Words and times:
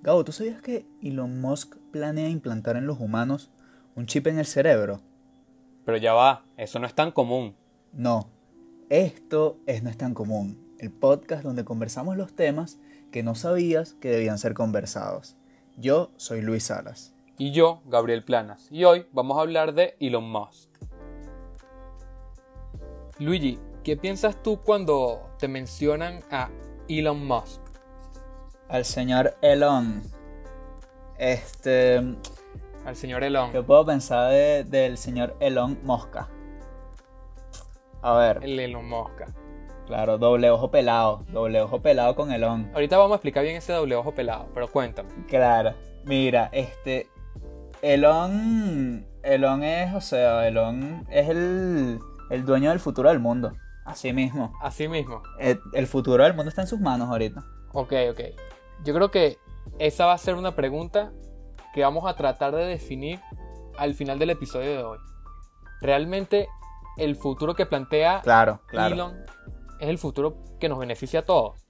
Gabo, 0.00 0.24
¿tú 0.24 0.30
sabías 0.30 0.62
que 0.62 0.86
Elon 1.02 1.40
Musk 1.40 1.76
planea 1.90 2.28
implantar 2.28 2.76
en 2.76 2.86
los 2.86 3.00
humanos 3.00 3.50
un 3.96 4.06
chip 4.06 4.28
en 4.28 4.38
el 4.38 4.46
cerebro? 4.46 5.00
Pero 5.84 5.98
ya 5.98 6.14
va, 6.14 6.44
eso 6.56 6.78
no 6.78 6.86
es 6.86 6.94
tan 6.94 7.10
común. 7.10 7.56
No, 7.92 8.28
esto 8.90 9.58
es 9.66 9.82
No 9.82 9.90
es 9.90 9.98
tan 9.98 10.14
común, 10.14 10.56
el 10.78 10.92
podcast 10.92 11.42
donde 11.42 11.64
conversamos 11.64 12.16
los 12.16 12.32
temas 12.32 12.78
que 13.10 13.24
no 13.24 13.34
sabías 13.34 13.94
que 13.94 14.10
debían 14.10 14.38
ser 14.38 14.54
conversados. 14.54 15.36
Yo 15.76 16.12
soy 16.16 16.42
Luis 16.42 16.64
Salas. 16.64 17.14
Y 17.36 17.50
yo, 17.50 17.82
Gabriel 17.86 18.22
Planas. 18.22 18.70
Y 18.70 18.84
hoy 18.84 19.06
vamos 19.12 19.36
a 19.38 19.40
hablar 19.40 19.74
de 19.74 19.96
Elon 19.98 20.30
Musk. 20.30 20.70
Luigi, 23.18 23.58
¿qué 23.82 23.96
piensas 23.96 24.42
tú 24.44 24.60
cuando 24.62 25.28
te 25.40 25.48
mencionan 25.48 26.20
a 26.30 26.50
Elon 26.88 27.26
Musk? 27.26 27.67
Al 28.68 28.84
señor 28.84 29.34
Elon. 29.42 30.02
Este. 31.18 31.96
Al 32.84 32.96
señor 32.96 33.24
Elon. 33.24 33.52
¿Qué 33.52 33.62
puedo 33.62 33.84
pensar 33.84 34.30
de- 34.30 34.64
del 34.64 34.96
señor 34.98 35.36
Elon 35.40 35.78
Mosca? 35.82 36.28
A 38.02 38.14
ver, 38.14 38.38
El 38.42 38.58
Elon 38.60 38.88
Musk. 38.88 39.22
claro, 39.86 40.18
doble 40.18 40.50
ojo 40.50 40.70
pelado. 40.70 41.24
Doble 41.32 41.60
ojo 41.60 41.82
pelado 41.82 42.14
con 42.14 42.30
Elon. 42.30 42.70
Ahorita 42.74 42.96
vamos 42.96 43.12
a 43.12 43.16
explicar 43.16 43.42
bien 43.42 43.56
ese 43.56 43.72
doble 43.72 43.96
ojo 43.96 44.12
pelado, 44.14 44.46
pero 44.54 44.68
cuéntame. 44.68 45.08
Claro. 45.26 45.74
Mira, 46.04 46.48
este. 46.52 47.08
Elon. 47.82 49.06
Elon 49.22 49.62
es, 49.64 49.94
o 49.94 50.00
sea, 50.00 50.46
Elon 50.46 51.06
es 51.10 51.28
el, 51.28 51.98
el 52.30 52.44
dueño 52.44 52.70
del 52.70 52.80
futuro 52.80 53.08
del 53.08 53.18
mundo. 53.18 53.52
Así 53.84 54.12
mismo. 54.12 54.52
Así 54.62 54.86
mismo. 54.88 55.22
El, 55.38 55.60
el 55.74 55.86
futuro 55.86 56.22
del 56.22 56.34
mundo 56.34 56.48
está 56.50 56.62
en 56.62 56.68
sus 56.68 56.80
manos 56.80 57.08
ahorita. 57.10 57.42
Ok, 57.72 57.92
ok. 58.10 58.20
Yo 58.84 58.94
creo 58.94 59.10
que 59.10 59.38
esa 59.78 60.06
va 60.06 60.12
a 60.14 60.18
ser 60.18 60.34
una 60.34 60.54
pregunta 60.54 61.12
que 61.74 61.82
vamos 61.82 62.04
a 62.06 62.14
tratar 62.16 62.54
de 62.54 62.64
definir 62.64 63.20
al 63.76 63.94
final 63.94 64.18
del 64.18 64.30
episodio 64.30 64.70
de 64.70 64.82
hoy. 64.82 64.98
Realmente 65.80 66.48
el 66.96 67.14
futuro 67.16 67.54
que 67.54 67.66
plantea 67.66 68.20
Claro, 68.22 68.60
claro. 68.66 68.94
Elon 68.94 69.16
es 69.80 69.88
el 69.88 69.98
futuro 69.98 70.36
que 70.58 70.68
nos 70.68 70.78
beneficia 70.78 71.20
a 71.20 71.24
todos. 71.24 71.64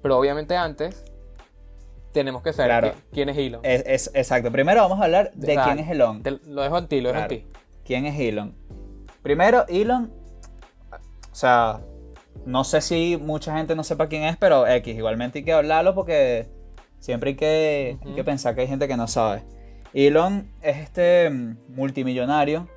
Pero 0.00 0.16
obviamente 0.18 0.56
antes 0.56 1.04
tenemos 2.12 2.42
que 2.42 2.52
saber 2.52 2.70
Claro. 2.80 2.94
quién 3.12 3.28
es 3.28 3.36
Elon. 3.36 3.60
Es, 3.64 3.82
es- 3.86 4.10
exacto. 4.14 4.50
Primero 4.50 4.80
vamos 4.80 5.00
a 5.00 5.04
hablar 5.04 5.32
de 5.34 5.56
quién 5.56 5.78
es 5.80 5.90
Elon. 5.90 6.22
Te- 6.22 6.40
lo 6.46 6.62
dejo 6.62 6.76
a 6.76 6.86
ti, 6.86 7.00
lo 7.00 7.10
dejo 7.10 7.22
a 7.22 7.28
ti. 7.28 7.46
¿Quién 7.84 8.06
es 8.06 8.18
Elon? 8.18 8.54
Primero, 9.22 9.66
Elon. 9.68 10.12
O 11.30 11.34
sea, 11.34 11.80
no 12.46 12.64
sé 12.64 12.80
si 12.80 13.16
mucha 13.16 13.56
gente 13.56 13.74
no 13.74 13.84
sepa 13.84 14.08
quién 14.08 14.24
es, 14.24 14.36
pero 14.36 14.66
X, 14.66 14.96
igualmente 14.96 15.38
hay 15.38 15.44
que 15.44 15.52
hablarlo 15.52 15.94
porque 15.94 16.48
siempre 16.98 17.30
hay 17.30 17.36
que, 17.36 17.98
hay 18.04 18.14
que 18.14 18.24
pensar 18.24 18.54
que 18.54 18.62
hay 18.62 18.66
gente 18.66 18.88
que 18.88 18.96
no 18.96 19.06
sabe. 19.06 19.44
Elon 19.94 20.50
es 20.62 20.76
este 20.78 21.30
mm, 21.30 21.56
multimillonario 21.68 22.68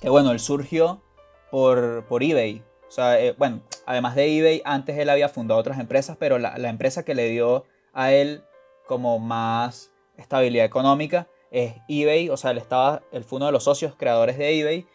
que, 0.00 0.08
bueno, 0.08 0.30
él 0.32 0.40
surgió 0.40 1.02
por, 1.50 2.04
por 2.06 2.22
eBay. 2.22 2.62
O 2.86 2.90
sea, 2.90 3.20
eh, 3.20 3.34
bueno, 3.36 3.62
además 3.86 4.14
de 4.14 4.38
eBay, 4.38 4.62
antes 4.64 4.96
él 4.96 5.10
había 5.10 5.28
fundado 5.28 5.60
otras 5.60 5.78
empresas, 5.78 6.16
pero 6.18 6.38
la, 6.38 6.56
la 6.58 6.68
empresa 6.68 7.04
que 7.04 7.14
le 7.14 7.28
dio 7.28 7.64
a 7.92 8.12
él 8.12 8.44
como 8.86 9.18
más 9.18 9.92
estabilidad 10.16 10.64
económica 10.64 11.28
es 11.50 11.74
eBay. 11.88 12.30
O 12.30 12.36
sea, 12.36 12.52
él, 12.52 12.58
estaba, 12.58 13.02
él 13.12 13.24
fue 13.24 13.36
uno 13.36 13.46
de 13.46 13.52
los 13.52 13.64
socios 13.64 13.94
creadores 13.96 14.38
de 14.38 14.60
eBay. 14.60 14.86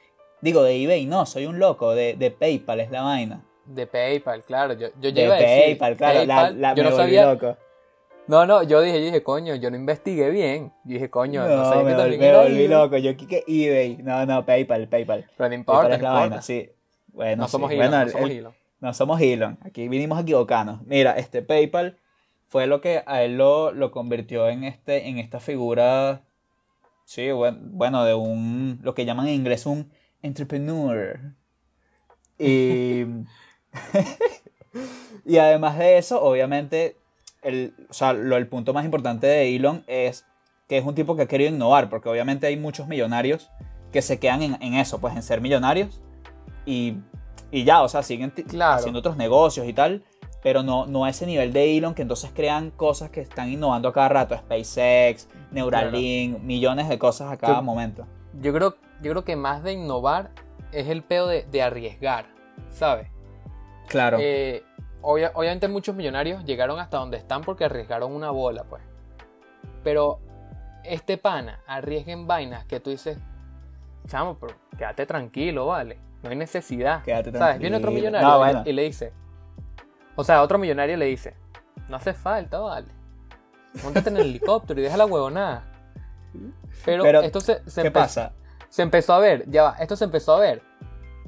Digo, 0.42 0.64
de 0.64 0.82
eBay, 0.84 1.06
no, 1.06 1.26
soy 1.26 1.46
un 1.46 1.60
loco, 1.60 1.94
de, 1.94 2.16
de 2.16 2.32
PayPal 2.32 2.80
es 2.80 2.92
la 2.92 3.04
vaina. 3.04 3.46
De 3.66 3.88
PayPal, 3.88 4.44
claro. 4.44 4.74
Yo, 4.74 4.88
yo 5.00 5.12
De 5.12 5.28
decir, 5.28 5.78
PayPal, 5.78 5.98
claro, 5.98 6.26
la, 6.26 6.36
PayPal, 6.36 6.62
la- 6.62 6.76
yo 6.76 6.84
me 6.84 6.90
no 6.90 6.96
volví 6.96 7.04
sabía. 7.16 7.26
loco. 7.34 7.58
No, 8.28 8.46
no, 8.46 8.64
yo 8.64 8.80
dije, 8.82 9.00
yo 9.00 9.06
dije, 9.08 9.24
coño, 9.24 9.56
yo 9.56 9.70
no 9.70 9.76
investigué 9.78 10.30
bien. 10.30 10.72
Yo 10.86 10.94
dije, 10.94 11.10
coño, 11.10 11.46
no, 11.48 11.58
No, 11.58 11.66
sabía 11.66 11.84
me, 11.84 11.90
que 11.90 11.96
vol- 11.96 11.98
también 12.02 12.20
me 12.22 12.38
volví 12.38 12.68
loco. 12.68 12.98
Yo 12.98 13.18
que 13.18 13.44
eBay. 13.48 13.98
No, 13.98 14.26
no, 14.26 14.46
PayPal, 14.46 14.88
PayPal. 14.88 15.22
Pero 15.22 15.30
no 15.30 15.36
PayPal 15.38 15.54
importa, 15.54 15.84
es 15.84 15.90
la 15.90 15.96
importa. 16.10 16.20
vaina, 16.20 16.42
sí. 16.42 16.70
Bueno, 17.08 17.36
No 17.44 17.48
sí. 17.48 17.52
somos 17.52 17.72
Elon, 17.72 17.90
Bueno, 17.90 18.06
no 18.06 18.12
somos 18.12 18.30
el- 18.30 18.38
Elon. 18.38 18.54
No 18.80 18.94
somos 18.94 19.22
Elon. 19.22 19.58
Aquí 19.62 19.88
vinimos 19.88 20.18
a 20.18 20.22
equivocarnos. 20.22 20.82
Mira, 20.86 21.14
este 21.18 21.42
PayPal 21.42 21.98
fue 22.48 22.66
lo 22.68 22.82
que 22.82 23.04
a 23.06 23.24
él 23.24 23.38
lo, 23.38 23.72
lo 23.72 23.92
convirtió 23.92 24.48
en, 24.50 24.64
este, 24.64 25.08
en 25.10 25.18
esta 25.20 25.40
figura. 25.40 26.22
Sí, 27.06 27.30
buen- 27.32 27.78
bueno, 27.78 28.04
de 28.06 28.14
un. 28.14 28.80
Lo 28.84 28.94
que 28.94 29.06
llaman 29.06 29.28
en 29.28 29.34
inglés 29.36 29.66
un 29.66 29.92
entrepreneur. 30.22 31.20
Y. 32.40 33.04
y 35.26 35.38
además 35.38 35.78
de 35.78 35.98
eso, 35.98 36.22
obviamente, 36.24 36.98
el, 37.42 37.74
o 37.90 37.94
sea, 37.94 38.14
lo, 38.14 38.38
el 38.38 38.48
punto 38.48 38.74
más 38.74 38.86
importante 38.86 39.28
de 39.28 39.56
Elon 39.56 39.84
es 39.88 40.26
que 40.68 40.78
es 40.78 40.86
un 40.86 40.96
tipo 40.96 41.16
que 41.16 41.24
ha 41.24 41.28
querido 41.28 41.50
innovar, 41.54 41.90
porque 41.90 42.10
obviamente 42.10 42.48
hay 42.48 42.58
muchos 42.58 42.88
millonarios 42.88 43.50
que 43.92 44.02
se 44.02 44.20
quedan 44.20 44.42
en, 44.42 44.62
en 44.62 44.74
eso, 44.76 45.00
pues 45.00 45.16
en 45.16 45.22
ser 45.24 45.42
millonarios 45.42 46.02
y, 46.66 46.96
y 47.52 47.64
ya, 47.64 47.84
o 47.84 47.90
sea, 47.90 48.02
siguen 48.04 48.32
Claro. 48.32 48.76
haciendo 48.80 49.00
otros 49.00 49.18
negocios 49.18 49.68
y 49.68 49.74
tal, 49.74 50.04
pero 50.42 50.64
no, 50.64 50.86
no 50.88 51.06
a 51.06 51.10
ese 51.10 51.26
nivel 51.26 51.54
de 51.54 51.78
Elon 51.78 51.94
que 51.94 52.02
entonces 52.02 52.32
crean 52.34 52.72
cosas 52.72 53.10
que 53.12 53.22
están 53.22 53.50
innovando 53.52 53.90
a 53.90 53.94
cada 53.94 54.10
rato, 54.10 54.36
SpaceX, 54.38 55.28
Neuralink, 55.52 56.40
millones 56.40 56.90
de 56.90 56.98
cosas 56.98 57.32
a 57.32 57.38
cada 57.38 57.58
Yo- 57.58 57.64
momento. 57.64 58.08
Yo 58.42 58.52
creo, 58.52 58.76
yo 59.02 59.12
creo 59.12 59.24
que 59.24 59.36
más 59.36 59.64
de 59.64 59.74
innovar 59.74 60.32
es 60.72 60.88
el 60.88 61.04
pedo 61.04 61.28
de, 61.28 61.44
de 61.44 61.62
arriesgar, 61.62 62.26
¿sabes? 62.72 63.10
Claro, 63.94 64.18
Eh, 64.20 64.64
obvia- 65.02 65.32
obviamente 65.36 65.68
muchos 65.70 65.96
millonarios 65.96 66.44
llegaron 66.44 66.80
hasta 66.80 66.98
donde 66.98 67.18
están 67.18 67.42
porque 67.42 67.64
arriesgaron 67.66 68.12
una 68.12 68.30
bola, 68.32 68.64
pues. 68.66 68.84
Pero 69.84 70.20
este 70.84 71.18
pana 71.18 71.62
arriesga 71.66 72.12
en 72.12 72.28
vainas 72.28 72.66
que 72.66 72.80
tú 72.80 72.90
dices, 72.90 73.18
chamo, 74.08 74.38
pero 74.40 74.56
quédate 74.78 75.06
tranquilo, 75.06 75.68
vale. 75.68 76.00
No 76.22 76.30
hay 76.30 76.36
necesidad. 76.36 77.04
Quédate 77.04 77.32
¿Sabes? 77.38 77.60
Viene 77.60 77.78
otro 77.78 77.90
tranquilo. 77.92 78.12
millonario 78.12 78.28
No, 78.30 78.36
y, 78.36 78.40
bueno. 78.40 78.64
le, 78.64 78.70
y 78.70 78.74
le 78.74 78.82
dice, 78.84 79.14
o 80.16 80.24
sea, 80.24 80.42
otro 80.42 80.58
millonario 80.58 80.98
le 80.98 81.06
dice, 81.06 81.36
no 81.90 81.98
hace 81.98 82.14
falta, 82.14 82.60
vale. 82.60 82.88
Móntate 83.84 84.10
en 84.10 84.18
el 84.18 84.24
helicóptero 84.28 84.80
y 84.80 84.84
deja 84.84 84.98
la 84.98 85.06
huevonada. 85.06 85.66
Pero, 86.86 87.04
Pero, 87.04 87.22
esto 87.22 87.40
se, 87.42 87.68
se 87.70 87.82
¿qué 87.84 87.92
pasa? 87.92 88.34
se 88.70 88.82
empezó 88.82 89.14
a 89.14 89.20
ver, 89.20 89.50
ya 89.50 89.64
va, 89.64 89.76
esto 89.80 89.96
se 89.96 90.06
empezó 90.06 90.34
a 90.36 90.40
ver 90.40 90.62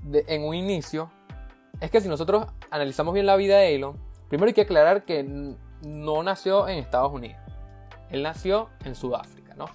de- 0.02 0.26
en 0.28 0.44
un 0.44 0.56
inicio. 0.56 1.12
Es 1.86 1.92
que 1.92 2.02
si 2.02 2.10
nosotros 2.10 2.48
analizamos 2.72 3.14
bien 3.14 3.28
la 3.28 3.36
vida 3.36 3.58
de 3.60 3.76
Elon, 3.76 3.96
primero 4.28 4.48
hay 4.48 4.54
que 4.56 4.62
aclarar 4.62 5.06
que 5.06 5.24
no 5.84 6.24
nació 6.24 6.68
en 6.68 6.80
Estados 6.80 7.14
Unidos. 7.14 7.38
Él 8.10 8.24
nació 8.24 8.70
en 8.84 8.96
Sudáfrica, 8.96 9.54
¿no? 9.54 9.66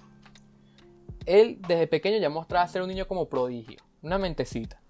Él 1.25 1.61
desde 1.65 1.87
pequeño 1.87 2.17
ya 2.17 2.29
mostraba 2.29 2.67
ser 2.67 2.81
un 2.81 2.89
niño 2.89 3.07
como 3.07 3.29
prodigio, 3.29 3.77
una 4.01 4.17
mentecita. 4.17 4.81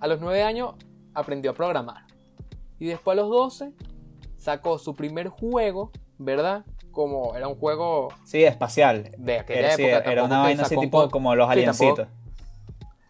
A 0.00 0.06
los 0.06 0.18
9 0.22 0.42
años 0.44 0.76
aprendió 1.12 1.50
a 1.50 1.54
programar. 1.54 2.06
Y 2.78 2.86
después 2.86 3.18
a 3.18 3.20
los 3.20 3.28
12 3.28 3.72
sacó 4.38 4.78
su 4.78 4.94
primer 4.94 5.28
juego, 5.28 5.90
¿verdad? 6.16 6.64
Como 6.90 7.36
era 7.36 7.48
un 7.48 7.56
juego 7.56 8.08
Sí, 8.24 8.44
espacial. 8.44 9.10
de 9.18 9.40
aquella 9.40 9.60
Era, 9.60 9.76
sí, 9.76 9.84
época. 9.84 10.10
era 10.10 10.24
una 10.24 10.38
vaina 10.38 10.62
así 10.62 10.74
tipo 10.78 11.02
co- 11.02 11.10
como 11.10 11.34
los 11.34 11.48
Sí, 11.48 11.52
aliencitos. 11.52 11.96
tampoco- 12.08 12.16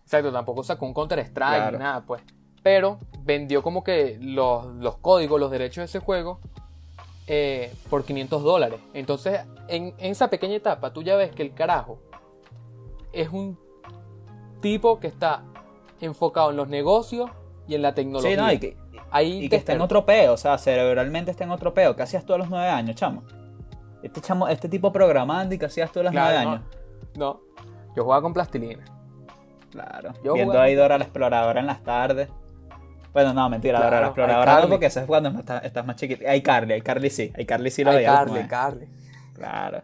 Exacto, 0.03 0.33
tampoco 0.33 0.65
sacó 0.65 0.85
un 0.87 0.95
Counter 0.95 1.21
Strike 1.21 1.55
Claro. 1.59 1.79
ni 1.79 1.85
nada, 1.85 2.05
pues. 2.05 2.23
Pero 2.67 2.99
vendió 3.21 3.63
como 3.63 3.85
que 3.85 4.19
los, 4.21 4.67
los 4.75 4.97
códigos, 4.97 5.39
los 5.39 5.53
derechos 5.53 5.77
de 5.77 5.85
ese 5.85 6.01
juego 6.01 6.41
eh, 7.29 7.73
por 7.89 8.05
500 8.05 8.43
dólares. 8.43 8.81
Entonces, 8.93 9.39
en, 9.69 9.95
en 9.99 10.11
esa 10.11 10.29
pequeña 10.31 10.57
etapa, 10.57 10.93
tú 10.93 11.05
ya 11.05 11.15
ves 11.15 11.31
que 11.31 11.45
el 11.45 11.55
carajo 11.55 12.01
es 13.13 13.29
un 13.29 13.57
tipo 14.61 14.99
que 14.99 15.07
está 15.07 15.45
enfocado 16.01 16.51
en 16.51 16.57
los 16.57 16.67
negocios 16.69 17.31
y 17.69 17.77
en 17.77 17.83
la 17.83 17.95
tecnología. 17.95 18.31
Sí, 18.33 18.37
no, 18.37 18.53
y 18.53 18.59
que, 18.59 18.77
Ahí 19.13 19.45
y 19.45 19.49
que 19.49 19.55
está 19.55 19.73
en 19.73 19.81
otro 19.81 20.05
peo, 20.05 20.33
o 20.33 20.37
sea, 20.37 20.59
cerebralmente 20.59 21.31
está 21.31 21.45
en 21.45 21.53
otro 21.53 21.73
peo. 21.73 21.95
¿Qué 21.95 22.03
hacías 22.03 22.25
tú 22.27 22.35
a 22.35 22.39
los 22.39 22.51
nueve 22.51 22.69
años, 22.69 22.97
chamo? 22.97 23.23
Este 24.03 24.21
chamo, 24.21 24.49
este 24.49 24.69
tipo 24.69 24.91
programando 24.93 25.55
y 25.55 25.59
que 25.59 25.67
hacías 25.67 25.93
tú 25.93 26.01
a 26.01 26.03
los 26.03 26.11
Claro, 26.11 26.31
nueve 26.33 26.45
no. 26.45 26.51
años. 26.51 26.65
No, 27.17 27.41
yo 27.95 28.03
jugaba 28.03 28.23
con 28.23 28.35
plastilina. 28.35 28.85
Claro. 29.71 30.15
Yo 30.25 30.33
Viendo 30.33 30.51
jugaba- 30.55 30.65
ahí 30.65 30.75
Dora 30.75 30.99
la 30.99 31.05
exploradora 31.05 31.61
en 31.61 31.67
las 31.69 31.85
tardes. 31.85 32.29
Bueno, 33.17 33.33
no, 33.33 33.49
mentira, 33.49 33.81
la 33.81 33.89
Claro, 33.89 34.07
exploradora 34.09 34.45
no, 34.45 34.53
iCarly. 34.59 34.71
porque 34.71 34.87
eso 34.87 35.01
es 35.01 35.07
cuando 35.07 35.31
estás, 35.41 35.87
más 35.87 35.97
chiquito. 35.97 36.23
Hay 36.29 36.43
Carly, 36.43 36.75
hay 36.75 36.83
Carly 36.83 37.09
sí, 37.09 37.33
hay 37.35 37.47
Carly 37.47 37.71
sí 37.71 37.83
lo 37.83 37.93
veía 37.93 38.13
Carly. 38.13 38.47
Carly. 38.47 38.87
Claro. 39.33 39.83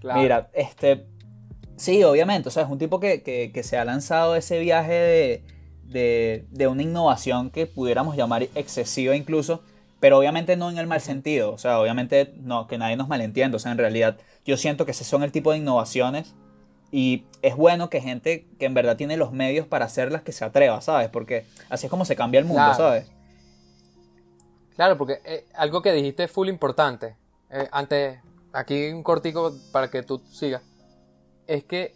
Claro. 0.00 0.20
Mira, 0.20 0.48
este. 0.52 1.06
Sí, 1.76 2.02
obviamente, 2.02 2.48
o 2.48 2.50
sea, 2.50 2.64
es 2.64 2.68
un 2.68 2.78
tipo 2.78 2.98
que, 2.98 3.22
que- 3.22 3.52
que 3.52 3.62
se 3.62 3.78
ha 3.78 3.84
lanzado 3.84 4.34
ese 4.34 4.58
viaje 4.58 4.92
de, 4.94 5.44
de, 5.84 6.46
de 6.50 6.66
una 6.66 6.82
innovación 6.82 7.50
que 7.50 7.66
pudiéramos 7.66 8.16
llamar 8.16 8.42
excesiva 8.56 9.14
incluso, 9.14 9.62
pero 10.00 10.18
obviamente 10.18 10.56
no 10.56 10.68
en 10.68 10.78
el 10.78 10.88
mal 10.88 11.00
sentido, 11.00 11.52
o 11.52 11.58
sea, 11.58 11.78
obviamente 11.78 12.34
no, 12.40 12.66
que 12.66 12.78
nadie 12.78 12.96
nos 12.96 13.06
malentienda, 13.06 13.56
o 13.56 13.58
sea, 13.60 13.70
en 13.70 13.78
realidad 13.78 14.16
yo 14.44 14.56
siento 14.56 14.84
que 14.86 14.90
ese 14.90 15.04
son 15.04 15.22
el 15.22 15.30
tipo 15.30 15.52
de 15.52 15.58
innovaciones 15.58 16.34
y 16.98 17.26
es 17.42 17.54
bueno 17.56 17.90
que 17.90 18.00
gente 18.00 18.46
que 18.58 18.64
en 18.64 18.72
verdad 18.72 18.96
tiene 18.96 19.18
los 19.18 19.30
medios 19.30 19.66
para 19.66 19.84
hacerlas 19.84 20.22
que 20.22 20.32
se 20.32 20.46
atreva, 20.46 20.80
¿sabes? 20.80 21.10
Porque 21.10 21.44
así 21.68 21.84
es 21.86 21.90
como 21.90 22.06
se 22.06 22.16
cambia 22.16 22.38
el 22.38 22.46
mundo, 22.46 22.62
Claro. 22.62 22.74
¿sabes? 22.74 23.06
Claro, 24.76 24.96
porque 24.96 25.20
eh, 25.26 25.44
algo 25.54 25.82
que 25.82 25.92
dijiste 25.92 26.24
es 26.24 26.30
full 26.30 26.48
importante. 26.48 27.14
Eh, 27.50 27.68
antes, 27.70 28.18
aquí 28.54 28.92
un 28.92 29.02
cortico 29.02 29.52
para 29.72 29.90
que 29.90 30.02
tú 30.04 30.22
sigas, 30.30 30.62
es 31.46 31.64
que 31.64 31.94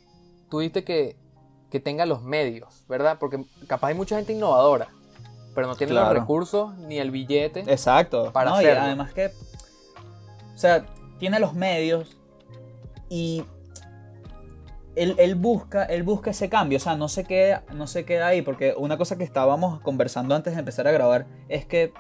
tú 0.51 0.59
dijiste 0.59 0.85
que, 0.85 1.17
que 1.71 1.81
tenga 1.81 2.05
los 2.05 2.23
medios, 2.23 2.85
¿verdad? 2.87 3.17
Porque 3.19 3.43
capaz 3.69 3.89
hay 3.89 3.95
mucha 3.95 4.17
gente 4.17 4.35
innovadora, 4.35 4.89
pero 5.55 5.67
no 5.67 5.77
tiene 5.77 5.95
los 5.95 6.03
Claro. 6.05 6.21
recursos 6.21 6.77
ni 6.77 6.99
el 6.99 7.11
billete. 7.11 7.61
Exacto. 7.69 8.33
Para 8.33 8.51
¿no? 8.51 8.57
Y 8.61 8.65
hacerlo. 8.67 8.83
además 8.83 9.15
que, 9.15 9.31
o 10.55 10.59
sea, 10.59 10.85
tiene 11.19 11.39
los 11.41 11.55
medios 11.55 12.17
y 13.09 13.45
él, 14.97 15.15
él 15.19 15.35
busca, 15.35 15.85
él 15.85 16.03
busca 16.03 16.31
ese 16.31 16.49
cambio, 16.49 16.79
o 16.79 16.81
sea, 16.81 16.97
no 16.97 17.09
se 17.09 17.25
queda, 17.25 17.65
no 17.75 17.87
se 17.87 18.05
queda 18.05 18.29
ahí, 18.29 18.43
porque 18.43 18.75
una 18.77 18.97
cosa 18.97 19.17
que 19.17 19.25
estábamos 19.25 19.81
conversando 19.81 20.35
antes 20.35 20.55
de 20.55 20.59
empezar 20.59 20.87
a 20.89 20.93
grabar 20.93 21.27
es 21.49 21.65
que, 21.65 21.93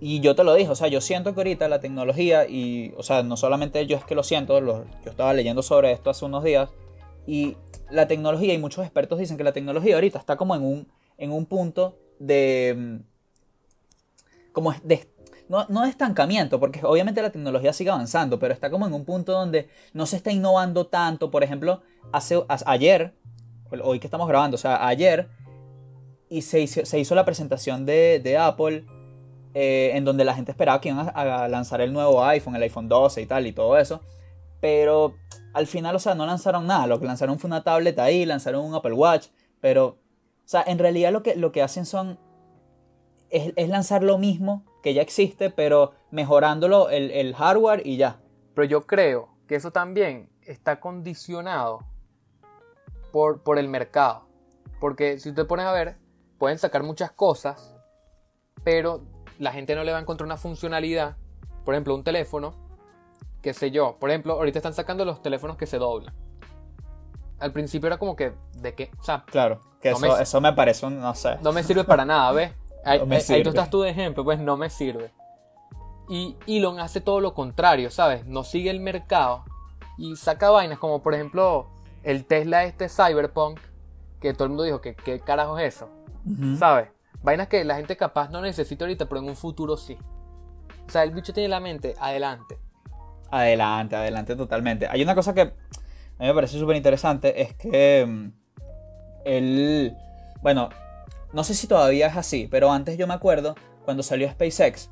y 0.00 0.20
yo 0.20 0.34
te 0.34 0.44
lo 0.44 0.54
dije, 0.54 0.70
o 0.70 0.74
sea, 0.74 0.88
yo 0.88 1.00
siento 1.00 1.34
que 1.34 1.40
ahorita 1.40 1.68
la 1.68 1.80
tecnología, 1.80 2.48
y, 2.48 2.94
o 2.96 3.02
sea, 3.02 3.22
no 3.22 3.36
solamente 3.36 3.86
yo 3.86 3.96
es 3.96 4.04
que 4.04 4.14
lo 4.14 4.22
siento, 4.22 4.58
yo 4.60 4.84
estaba 5.10 5.32
leyendo 5.34 5.62
sobre 5.62 5.92
esto 5.92 6.10
hace 6.10 6.24
unos 6.24 6.44
días, 6.44 6.70
y 7.26 7.56
la 7.90 8.08
tecnología, 8.08 8.54
y 8.54 8.58
muchos 8.58 8.84
expertos 8.84 9.18
dicen 9.18 9.36
que 9.36 9.44
la 9.44 9.52
tecnología 9.52 9.94
ahorita 9.94 10.18
está 10.18 10.36
como 10.36 10.54
en 10.56 10.62
un, 10.62 10.88
en 11.18 11.32
un 11.32 11.46
punto 11.46 11.98
de... 12.18 12.74
mm, 12.76 13.12
como 14.52 14.72
de, 14.82 15.08
no, 15.48 15.66
no 15.68 15.84
estancamiento, 15.84 16.60
porque 16.60 16.80
obviamente 16.84 17.22
la 17.22 17.30
tecnología 17.30 17.72
sigue 17.72 17.90
avanzando, 17.90 18.38
pero 18.38 18.54
está 18.54 18.70
como 18.70 18.86
en 18.86 18.94
un 18.94 19.04
punto 19.04 19.32
donde 19.32 19.68
no 19.92 20.06
se 20.06 20.16
está 20.16 20.30
innovando 20.30 20.86
tanto. 20.86 21.30
Por 21.30 21.44
ejemplo, 21.44 21.82
hace, 22.12 22.42
ayer, 22.66 23.14
hoy 23.82 24.00
que 24.00 24.06
estamos 24.06 24.28
grabando, 24.28 24.54
o 24.54 24.58
sea, 24.58 24.86
ayer, 24.86 25.28
y 26.28 26.42
se 26.42 26.60
hizo, 26.60 26.84
se 26.84 26.98
hizo 26.98 27.14
la 27.14 27.24
presentación 27.24 27.84
de, 27.84 28.20
de 28.22 28.38
Apple, 28.38 28.86
eh, 29.54 29.90
en 29.94 30.04
donde 30.04 30.24
la 30.24 30.34
gente 30.34 30.50
esperaba 30.52 30.80
que 30.80 30.88
iban 30.88 31.12
a, 31.14 31.48
lanzar 31.48 31.80
el 31.80 31.92
nuevo 31.92 32.24
iPhone, 32.24 32.56
el 32.56 32.62
iPhone 32.62 32.88
12 32.88 33.20
y 33.20 33.26
tal, 33.26 33.46
y 33.46 33.52
todo 33.52 33.76
eso. 33.76 34.00
Pero 34.60 35.16
al 35.52 35.66
final, 35.66 35.94
o 35.96 35.98
sea, 35.98 36.14
no 36.14 36.24
lanzaron 36.24 36.66
nada. 36.66 36.86
Lo 36.86 37.00
que 37.00 37.06
lanzaron 37.06 37.38
fue 37.38 37.48
una 37.48 37.62
tablet 37.62 37.98
ahí, 37.98 38.24
lanzaron 38.24 38.64
un 38.64 38.74
Apple 38.74 38.94
Watch, 38.94 39.26
pero, 39.60 39.86
o 39.86 39.98
sea, 40.46 40.64
en 40.66 40.78
realidad 40.78 41.12
lo 41.12 41.22
que, 41.22 41.36
lo 41.36 41.52
que 41.52 41.62
hacen 41.62 41.84
son 41.84 42.18
es 43.30 43.68
lanzar 43.70 44.02
lo 44.02 44.18
mismo 44.18 44.62
que 44.82 44.94
ya 44.94 45.02
existe, 45.02 45.50
pero 45.50 45.92
mejorándolo 46.10 46.90
el, 46.90 47.10
el 47.10 47.34
hardware 47.34 47.82
y 47.86 47.96
ya. 47.96 48.20
Pero 48.54 48.64
yo 48.66 48.86
creo 48.86 49.28
que 49.46 49.54
eso 49.54 49.70
también 49.70 50.28
está 50.42 50.80
condicionado 50.80 51.80
por, 53.12 53.42
por 53.42 53.58
el 53.58 53.68
mercado. 53.68 54.26
Porque 54.80 55.18
si 55.18 55.32
te 55.32 55.44
pones 55.44 55.66
a 55.66 55.72
ver, 55.72 55.96
pueden 56.38 56.58
sacar 56.58 56.82
muchas 56.82 57.12
cosas, 57.12 57.74
pero 58.64 59.02
la 59.38 59.52
gente 59.52 59.74
no 59.74 59.84
le 59.84 59.92
va 59.92 59.98
a 59.98 60.00
encontrar 60.00 60.26
una 60.26 60.36
funcionalidad. 60.36 61.16
Por 61.64 61.74
ejemplo, 61.74 61.94
un 61.94 62.02
teléfono, 62.04 62.54
qué 63.40 63.54
sé 63.54 63.70
yo. 63.70 63.96
Por 64.00 64.10
ejemplo, 64.10 64.34
ahorita 64.34 64.58
están 64.58 64.74
sacando 64.74 65.04
los 65.04 65.22
teléfonos 65.22 65.56
que 65.56 65.66
se 65.66 65.78
doblan. 65.78 66.12
Al 67.38 67.52
principio 67.52 67.86
era 67.88 67.98
como 67.98 68.14
que, 68.16 68.32
¿de 68.58 68.74
qué? 68.74 68.90
O 68.98 69.02
sea, 69.02 69.24
Claro, 69.26 69.60
que 69.80 69.90
No 69.90 69.96
eso, 69.96 70.16
me- 70.16 70.22
eso 70.22 70.40
me 70.40 70.52
parece 70.52 70.86
un, 70.86 71.00
no 71.00 71.14
sé. 71.14 71.36
no 71.42 71.52
me 71.52 71.62
sirve 71.62 71.84
para 71.84 72.04
nada, 72.04 72.30
¿ves? 72.32 72.52
Ahí, 72.84 72.98
No 72.98 73.06
me 73.06 73.16
ahí- 73.16 73.42
tú 73.42 73.50
estás 73.50 73.70
tú 73.70 73.80
de 73.82 73.90
ejemplo, 73.90 74.24
pues 74.24 74.38
no 74.38 74.56
me 74.56 74.68
sirve. 74.70 75.12
Y 76.08 76.36
Elon 76.46 76.80
hace 76.80 77.00
todo 77.00 77.20
lo 77.20 77.32
contrario, 77.34 77.90
¿sabes? 77.90 78.26
No 78.26 78.44
sigue 78.44 78.70
el 78.70 78.80
mercado 78.80 79.44
y 79.98 80.16
saca 80.16 80.50
vainas 80.50 80.78
como 80.78 81.00
por 81.02 81.14
ejemplo 81.14 81.68
el 82.02 82.24
Tesla 82.26 82.64
este 82.64 82.88
Cyberpunk, 82.88 83.60
que 84.20 84.32
todo 84.34 84.44
el 84.44 84.50
mundo 84.50 84.64
dijo 84.64 84.80
que 84.80 84.94
qué 84.94 85.20
carajo 85.20 85.58
es 85.58 85.76
eso, 85.76 85.88
Ujú. 86.26 86.56
¿sabes? 86.56 86.88
Vainas 87.22 87.46
que 87.48 87.64
la 87.64 87.76
gente 87.76 87.96
capaz 87.96 88.30
no 88.30 88.40
necesita 88.40 88.84
ahorita, 88.84 89.06
pero 89.08 89.20
en 89.20 89.28
un 89.28 89.36
futuro 89.36 89.76
sí. 89.76 89.96
O 90.86 90.90
sea, 90.90 91.04
el 91.04 91.12
bicho 91.12 91.32
tiene 91.32 91.48
la 91.48 91.60
mente 91.60 91.94
adelante. 92.00 92.58
Adelante, 93.30 93.94
adelante 93.96 94.34
totalmente. 94.36 94.88
Hay 94.88 95.02
una 95.02 95.14
cosa 95.14 95.32
que 95.32 95.42
a 95.42 95.44
mí 95.46 96.26
me 96.26 96.34
parece 96.34 96.58
súper 96.58 96.76
interesante, 96.76 97.40
es 97.40 97.54
que 97.54 98.04
mm, 98.06 98.32
él, 99.24 99.96
bueno, 100.42 100.68
no 101.32 101.44
sé 101.44 101.54
si 101.54 101.66
todavía 101.66 102.06
es 102.08 102.16
así, 102.16 102.48
pero 102.50 102.70
antes 102.70 102.98
yo 102.98 103.06
me 103.06 103.14
acuerdo 103.14 103.54
cuando 103.84 104.02
salió 104.02 104.30
SpaceX. 104.30 104.90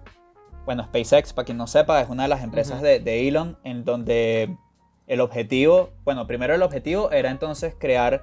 Bueno, 0.65 0.85
SpaceX, 0.85 1.33
para 1.33 1.47
quien 1.47 1.59
no 1.59 1.67
sepa, 1.67 2.01
es 2.01 2.09
una 2.09 2.25
de 2.25 2.29
las 2.29 2.43
empresas 2.43 2.83
de, 2.83 3.01
de 3.01 3.29
Elon 3.29 3.59
en 3.65 3.85
donde 3.85 4.57
el 5.07 5.21
objetivo, 5.21 5.91
bueno, 6.05 6.27
primero 6.27 6.55
el 6.55 6.63
objetivo 6.63 7.11
era 7.11 7.31
entonces 7.31 7.75
crear 7.79 8.23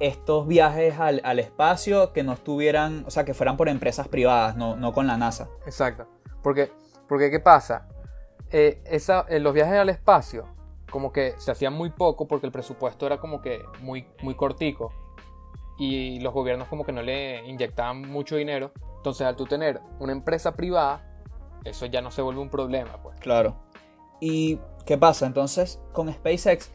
estos 0.00 0.48
viajes 0.48 0.98
al, 0.98 1.20
al 1.22 1.38
espacio 1.38 2.12
que 2.12 2.22
no 2.24 2.32
estuvieran, 2.32 3.04
o 3.06 3.10
sea, 3.10 3.24
que 3.24 3.34
fueran 3.34 3.56
por 3.56 3.68
empresas 3.68 4.08
privadas, 4.08 4.56
no, 4.56 4.74
no 4.74 4.92
con 4.92 5.06
la 5.06 5.16
NASA. 5.16 5.48
Exacto. 5.64 6.06
Porque, 6.42 6.72
porque 7.08 7.30
¿qué 7.30 7.38
pasa? 7.38 7.88
Eh, 8.50 8.82
esa, 8.84 9.26
eh, 9.28 9.38
los 9.38 9.54
viajes 9.54 9.74
al 9.74 9.88
espacio, 9.88 10.46
como 10.90 11.12
que 11.12 11.34
se 11.38 11.52
hacían 11.52 11.72
muy 11.72 11.90
poco 11.90 12.26
porque 12.26 12.46
el 12.46 12.52
presupuesto 12.52 13.06
era 13.06 13.18
como 13.18 13.40
que 13.40 13.62
muy, 13.80 14.06
muy 14.22 14.34
cortico. 14.34 14.92
Y 15.82 16.20
los 16.20 16.32
gobiernos 16.32 16.68
como 16.68 16.84
que 16.84 16.92
no 16.92 17.02
le 17.02 17.44
inyectaban 17.44 18.08
mucho 18.08 18.36
dinero. 18.36 18.70
Entonces 18.98 19.26
al 19.26 19.34
tú 19.34 19.46
tener 19.46 19.80
una 19.98 20.12
empresa 20.12 20.54
privada, 20.54 21.04
eso 21.64 21.86
ya 21.86 22.00
no 22.00 22.12
se 22.12 22.22
vuelve 22.22 22.40
un 22.40 22.50
problema, 22.50 23.02
pues. 23.02 23.18
Claro. 23.18 23.56
¿Y 24.20 24.60
qué 24.86 24.96
pasa? 24.96 25.26
Entonces, 25.26 25.80
con 25.92 26.12
SpaceX, 26.12 26.70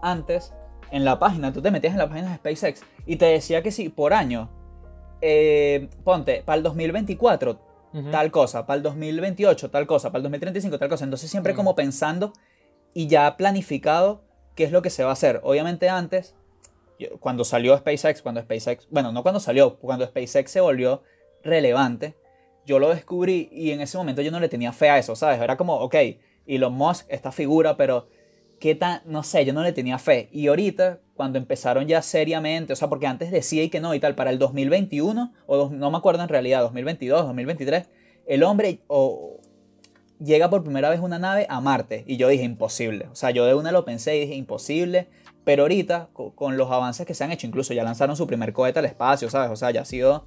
antes, 0.00 0.54
en 0.92 1.04
la 1.04 1.18
página, 1.18 1.52
tú 1.52 1.60
te 1.60 1.72
metías 1.72 1.94
en 1.94 1.98
la 1.98 2.08
página 2.08 2.30
de 2.30 2.36
SpaceX 2.36 2.84
y 3.04 3.16
te 3.16 3.24
decía 3.24 3.64
que 3.64 3.72
sí, 3.72 3.88
por 3.88 4.12
año, 4.12 4.48
eh, 5.20 5.88
ponte, 6.04 6.44
para 6.44 6.56
el 6.58 6.62
2024, 6.62 7.58
Ujú. 7.94 8.10
tal 8.12 8.30
cosa, 8.30 8.64
para 8.64 8.76
el 8.76 8.84
2028, 8.84 9.72
tal 9.72 9.88
cosa, 9.88 10.10
para 10.10 10.18
el 10.18 10.22
2035, 10.22 10.78
tal 10.78 10.88
cosa. 10.88 11.02
Entonces, 11.02 11.28
siempre 11.28 11.54
como 11.54 11.74
pensando 11.74 12.32
y 12.94 13.08
ya 13.08 13.36
planificado 13.36 14.22
qué 14.54 14.62
es 14.62 14.70
lo 14.70 14.82
que 14.82 14.90
se 14.90 15.02
va 15.02 15.10
a 15.10 15.14
hacer. 15.14 15.40
Obviamente, 15.42 15.88
antes, 15.88 16.36
cuando 17.20 17.44
salió 17.44 17.76
SpaceX, 17.76 18.22
cuando 18.22 18.40
SpaceX, 18.42 18.88
bueno, 18.90 19.12
no 19.12 19.22
cuando 19.22 19.40
salió, 19.40 19.78
cuando 19.78 20.06
SpaceX 20.06 20.50
se 20.50 20.60
volvió 20.60 21.02
relevante, 21.42 22.16
yo 22.64 22.78
lo 22.78 22.90
descubrí 22.94 23.48
y 23.52 23.72
en 23.72 23.80
ese 23.80 23.98
momento 23.98 24.22
yo 24.22 24.30
no 24.30 24.40
le 24.40 24.48
tenía 24.48 24.72
fe 24.72 24.90
a 24.90 24.98
eso, 24.98 25.16
¿sabes? 25.16 25.40
Era 25.40 25.56
como, 25.56 25.76
ok, 25.76 25.94
Elon 26.46 26.74
Musk, 26.74 27.06
esta 27.08 27.32
figura, 27.32 27.76
pero 27.76 28.08
qué 28.60 28.74
tan, 28.74 29.02
no 29.04 29.22
sé, 29.22 29.44
yo 29.44 29.52
no 29.52 29.62
le 29.62 29.72
tenía 29.72 29.98
fe. 29.98 30.28
Y 30.32 30.46
ahorita, 30.46 31.00
cuando 31.14 31.38
empezaron 31.38 31.88
ya 31.88 32.02
seriamente, 32.02 32.72
o 32.72 32.76
sea, 32.76 32.88
porque 32.88 33.06
antes 33.06 33.30
decía 33.30 33.64
y 33.64 33.70
que 33.70 33.80
no 33.80 33.94
y 33.94 34.00
tal, 34.00 34.14
para 34.14 34.30
el 34.30 34.38
2021, 34.38 35.32
o 35.46 35.70
no 35.70 35.90
me 35.90 35.96
acuerdo 35.96 36.22
en 36.22 36.28
realidad, 36.28 36.60
2022, 36.60 37.26
2023, 37.26 37.88
el 38.26 38.42
hombre 38.44 38.78
o, 38.86 39.40
llega 40.24 40.50
por 40.50 40.62
primera 40.62 40.90
vez 40.90 41.00
una 41.00 41.18
nave 41.18 41.46
a 41.48 41.60
Marte. 41.60 42.04
Y 42.06 42.16
yo 42.16 42.28
dije, 42.28 42.44
imposible. 42.44 43.08
O 43.10 43.14
sea, 43.14 43.30
yo 43.30 43.46
de 43.46 43.54
una 43.54 43.72
lo 43.72 43.84
pensé 43.84 44.16
y 44.16 44.20
dije, 44.20 44.34
imposible. 44.34 45.08
Pero 45.44 45.62
ahorita, 45.62 46.10
co- 46.12 46.34
con 46.34 46.56
los 46.56 46.70
avances 46.70 47.06
que 47.06 47.14
se 47.14 47.24
han 47.24 47.32
hecho, 47.32 47.46
incluso 47.46 47.74
ya 47.74 47.82
lanzaron 47.84 48.16
su 48.16 48.26
primer 48.26 48.52
cohete 48.52 48.78
al 48.78 48.84
espacio, 48.84 49.28
¿sabes? 49.30 49.50
O 49.50 49.56
sea, 49.56 49.70
ya 49.70 49.82
ha 49.82 49.84
sido... 49.84 50.26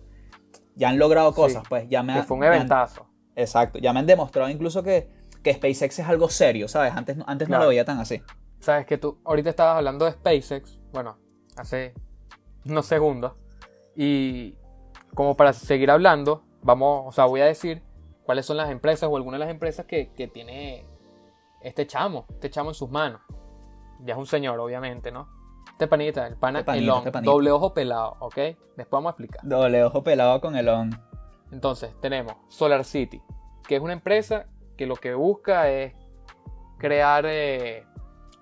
Ya 0.76 0.90
han 0.90 1.00
logrado 1.00 1.30
Sí, 1.32 1.36
cosas, 1.38 1.64
pues. 1.70 1.88
Ya 1.90 2.04
me 2.04 2.14
Que 2.14 2.20
ha- 2.20 2.24
fue 2.24 2.36
un 2.36 2.42
me 2.42 2.48
han- 2.48 2.54
eventazo. 2.56 3.08
Exacto. 3.36 3.80
Ya 3.80 3.94
me 3.94 4.00
han 4.00 4.06
demostrado 4.06 4.50
incluso 4.50 4.84
que, 4.84 5.10
que 5.42 5.54
SpaceX 5.54 6.00
es 6.00 6.08
algo 6.08 6.28
serio, 6.30 6.68
¿sabes? 6.68 6.94
Antes, 6.94 7.16
no- 7.18 7.24
antes 7.28 7.48
no 7.48 7.54
Claro. 7.54 7.64
lo 7.64 7.70
veía 7.70 7.86
tan 7.86 8.00
así. 8.00 8.22
Sabes 8.60 8.86
que 8.86 8.98
tú 8.98 9.20
ahorita 9.24 9.50
estabas 9.52 9.78
hablando 9.78 10.04
de 10.06 10.12
SpaceX, 10.12 10.80
bueno, 10.92 11.18
hace 11.56 11.94
unos 12.66 12.86
segundos. 12.88 13.34
Y 13.96 14.56
como 15.14 15.38
para 15.38 15.54
seguir 15.54 15.92
hablando, 15.92 16.44
vamos, 16.62 17.04
o 17.08 17.12
sea, 17.14 17.26
voy 17.26 17.40
a 17.42 17.46
decir 17.46 17.82
cuáles 18.24 18.46
son 18.46 18.58
las 18.58 18.70
empresas 18.70 19.08
o 19.10 19.16
algunas 19.16 19.40
de 19.40 19.46
las 19.46 19.54
empresas 19.54 19.86
que, 19.86 20.12
que 20.14 20.28
tiene 20.28 20.86
este 21.62 21.88
chamo, 21.88 22.26
este 22.32 22.50
chamo 22.50 22.72
en 22.72 22.76
sus 22.76 22.90
manos. 22.90 23.22
Ya 24.04 24.14
es 24.14 24.20
un 24.20 24.26
señor, 24.26 24.60
obviamente, 24.60 25.12
¿no? 25.12 25.30
Este 25.72 25.88
panita, 25.88 26.26
el 26.28 26.38
pana 26.38 26.60
Este 26.60 26.68
panita, 26.68 26.84
Elon, 26.84 27.08
este 27.08 27.22
doble 27.22 27.52
ojo 27.52 27.74
pelado, 27.74 28.16
¿ok? 28.20 28.36
Después 28.36 28.90
vamos 28.92 29.08
a 29.08 29.12
explicar. 29.12 29.42
Doble 29.44 29.84
ojo 29.84 30.04
pelado 30.04 30.40
con 30.42 30.56
el 30.56 30.70
on. 30.70 30.90
Entonces, 31.52 31.94
tenemos 32.02 32.36
Solar 32.48 32.84
City, 32.84 33.22
que 33.68 33.76
es 33.76 33.82
una 33.82 33.94
empresa 33.94 34.48
que 34.78 34.86
lo 34.86 34.96
que 34.96 35.14
busca 35.14 35.70
es 35.70 35.94
crear 36.78 37.26
eh, 37.28 37.86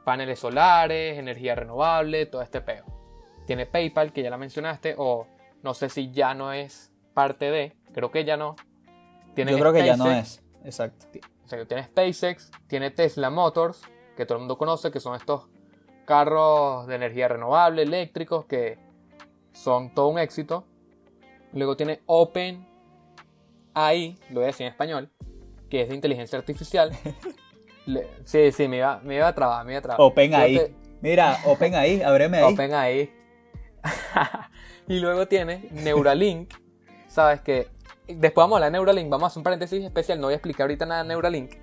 paneles 0.03 0.39
solares, 0.39 1.17
energía 1.17 1.55
renovable, 1.55 2.25
todo 2.25 2.41
este 2.41 2.61
peo. 2.61 2.85
Tiene 3.45 3.65
PayPal, 3.65 4.13
que 4.13 4.23
ya 4.23 4.29
la 4.29 4.37
mencionaste, 4.37 4.95
o 4.97 5.27
no 5.61 5.73
sé 5.73 5.89
si 5.89 6.11
ya 6.11 6.33
no 6.33 6.53
es 6.53 6.91
parte 7.13 7.51
de, 7.51 7.75
creo 7.93 8.11
que 8.11 8.25
ya 8.25 8.37
no. 8.37 8.55
Tiene 9.33 9.51
Yo 9.51 9.59
creo 9.59 9.73
que 9.73 9.85
ya 9.85 9.97
no 9.97 10.09
es. 10.09 10.43
Exacto. 10.63 11.07
O 11.43 11.47
sea, 11.47 11.65
tiene 11.65 11.83
SpaceX, 11.83 12.51
tiene 12.67 12.91
Tesla 12.91 13.29
Motors, 13.29 13.81
que 14.15 14.25
todo 14.25 14.37
el 14.37 14.41
mundo 14.41 14.57
conoce, 14.57 14.91
que 14.91 14.99
son 14.99 15.15
estos 15.15 15.47
carros 16.05 16.87
de 16.87 16.95
energía 16.95 17.27
renovable, 17.27 17.83
eléctricos, 17.83 18.45
que 18.45 18.77
son 19.53 19.93
todo 19.93 20.07
un 20.07 20.19
éxito. 20.19 20.65
Luego 21.53 21.77
tiene 21.77 22.01
Open 22.05 22.65
AI, 23.73 24.17
lo 24.29 24.35
voy 24.35 24.43
a 24.43 24.47
decir 24.47 24.65
en 24.65 24.71
español, 24.71 25.09
que 25.69 25.81
es 25.81 25.89
de 25.89 25.95
inteligencia 25.95 26.37
artificial. 26.37 26.91
Le- 27.85 28.07
sí, 28.23 28.51
sí, 28.51 28.67
me 28.67 28.77
iba, 28.77 28.99
me 29.03 29.15
iba 29.15 29.27
a 29.27 29.35
trabar, 29.35 29.65
me 29.65 29.73
iba 29.73 29.79
a 29.79 29.81
trabar. 29.81 30.01
Open 30.01 30.31
te- 30.31 30.75
Mira, 31.01 31.37
Open 31.45 31.75
ahí, 31.75 32.01
ábreme 32.01 32.37
ahí. 32.37 32.53
Open 32.53 32.73
AI. 32.73 33.11
y 34.87 34.99
luego 34.99 35.27
tiene 35.27 35.67
Neuralink. 35.71 36.53
Sabes 37.07 37.41
que 37.41 37.67
después 38.07 38.35
vamos 38.43 38.53
a 38.53 38.57
hablar 38.57 38.71
de 38.71 38.77
Neuralink. 38.77 39.09
Vamos 39.09 39.25
a 39.25 39.27
hacer 39.27 39.39
un 39.39 39.43
paréntesis 39.43 39.83
especial. 39.83 40.19
No 40.19 40.27
voy 40.27 40.33
a 40.33 40.37
explicar 40.37 40.63
ahorita 40.63 40.85
nada 40.85 41.03
de 41.03 41.09
Neuralink. 41.09 41.55